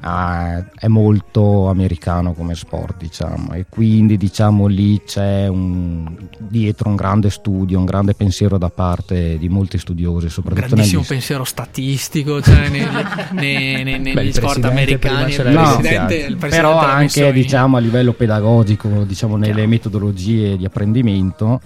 ah, 0.00 0.64
è 0.74 0.86
molto 0.88 1.68
americano 1.68 2.32
come 2.32 2.54
sport, 2.54 2.96
diciamo, 2.98 3.52
e 3.52 3.66
quindi 3.68 4.16
diciamo 4.16 4.66
lì 4.66 5.02
c'è 5.04 5.46
un, 5.46 6.06
dietro 6.38 6.88
un 6.88 6.96
grande 6.96 7.30
studio, 7.30 7.78
un 7.78 7.84
grande 7.84 8.14
pensiero 8.14 8.58
da 8.58 8.70
parte 8.70 9.36
di 9.38 9.48
molti 9.48 9.78
studiosi, 9.78 10.28
soprattutto 10.28 10.66
grandissimo 10.68 11.00
negli 11.00 11.08
pensiero 11.08 11.44
statistico 11.44 12.40
cioè, 12.40 12.68
nei- 12.70 12.86
nei- 13.32 13.84
nei- 13.84 13.98
negli 13.98 14.14
Beh, 14.14 14.24
il 14.24 14.34
sport 14.34 14.64
americani 14.64 15.32
il 15.34 15.48
No, 15.50 15.78
il 15.80 16.36
però 16.36 16.78
anche 16.78 17.32
diciamo 17.32 17.76
a 17.76 17.80
livello 17.80 18.12
pedagogico 18.12 19.04
diciamo 19.04 19.36
nelle 19.36 19.52
Chiaro. 19.52 19.68
metodologie 19.68 20.56
di 20.56 20.64
apprendimento 20.64 21.60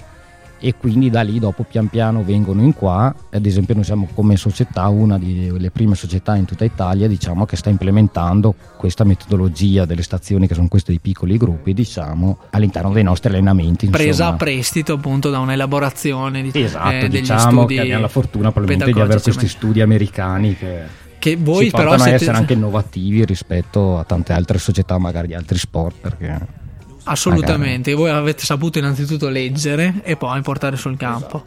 e 0.59 0.75
quindi 0.77 1.11
da 1.11 1.23
lì 1.23 1.39
dopo 1.39 1.65
pian 1.65 1.89
piano 1.89 2.23
vengono 2.25 2.63
in 2.63 2.75
qua 2.75 3.15
ad 3.31 3.45
esempio 3.45 3.75
noi 3.75 3.85
siamo 3.85 4.09
come 4.15 4.37
società 4.37 4.89
una 4.89 5.19
delle 5.19 5.71
prime 5.71 5.95
società 5.95 6.37
in 6.37 6.45
tutta 6.45 6.65
Italia 6.65 7.07
diciamo 7.07 7.45
che 7.45 7.57
sta 7.57 7.71
implementando 7.71 8.55
questa 8.77 9.05
metodologia 9.05 9.85
delle 9.85 10.03
stazioni 10.03 10.47
che 10.47 10.55
sono 10.55 10.69
questi 10.69 10.91
dei 10.91 11.01
piccoli 11.01 11.37
gruppi 11.37 11.75
diciamo 11.75 12.39
all'interno 12.51 12.93
dei 12.93 13.03
nostri 13.03 13.31
allenamenti 13.31 13.89
presa 13.89 14.07
a 14.07 14.11
insomma. 14.11 14.37
prestito 14.37 14.93
appunto 14.95 15.31
da 15.31 15.41
un'elaborazione 15.41 16.43
di, 16.43 16.51
esatto 16.55 16.95
eh, 16.95 17.09
degli 17.09 17.21
diciamo 17.21 17.67
che 17.67 17.81
abbiamo 17.81 18.03
la 18.03 18.09
fortuna 18.09 18.53
probabilmente 18.53 18.93
di 18.93 19.01
avere 19.01 19.21
questi 19.21 19.49
studi 19.49 19.81
americani 19.81 20.57
che 20.57 21.03
che 21.25 21.37
voi 21.37 21.67
ci 21.67 21.71
però 21.71 21.97
siete 21.97 22.17
essere 22.17 22.37
anche 22.37 22.53
innovativi 22.53 23.25
rispetto 23.25 23.99
a 23.99 24.05
tante 24.05 24.35
altre 24.35 24.59
società 24.59 24.99
magari 24.99 25.29
di 25.29 25.35
altri 25.35 25.57
sport 25.57 25.97
perché 25.99 26.63
assolutamente. 27.05 27.93
Voi 27.95 28.11
avete 28.11 28.45
saputo 28.45 28.79
innanzitutto 28.79 29.29
leggere 29.29 30.01
e 30.03 30.17
poi 30.17 30.41
portare 30.43 30.77
sul 30.77 30.97
campo. 30.97 31.45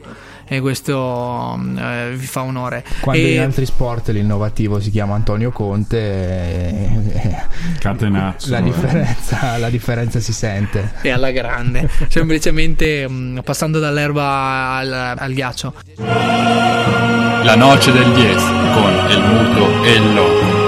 E 0.49 0.62
questo 0.62 1.55
mm, 1.58 1.78
eh, 1.78 2.14
vi 2.16 2.26
fa 2.26 2.41
onore. 2.43 2.82
Quando 3.01 3.22
E- 3.22 3.34
in 3.34 3.41
altri 3.41 3.66
sport 3.66 4.08
l'innovativo 4.10 4.80
si 4.80 4.91
chiama 4.91 5.14
Antonio 5.14 5.51
Conte, 5.51 5.97
eh, 5.99 7.36
Catenazzo. 7.80 8.49
la, 8.51 8.62
differenza, 8.62 9.58
la 9.58 9.70
differenza 9.70 10.22
si 10.22 10.32
sente. 10.32 10.93
e 11.01 11.10
alla 11.10 11.32
grande. 11.32 11.89
Semplicemente 12.08 13.05
mm, 13.10 13.39
passando 13.39 13.80
dall'erba 13.80 14.70
al, 14.78 15.16
al 15.18 15.34
ghiaccio. 15.34 15.74
La 15.97 17.55
noce 17.55 17.91
del 17.91 18.10
10 18.14 18.36
con 18.74 19.10
el 19.10 19.20
muto 19.22 19.84
e 19.84 19.95
el 19.95 20.14
loco. 20.14 20.66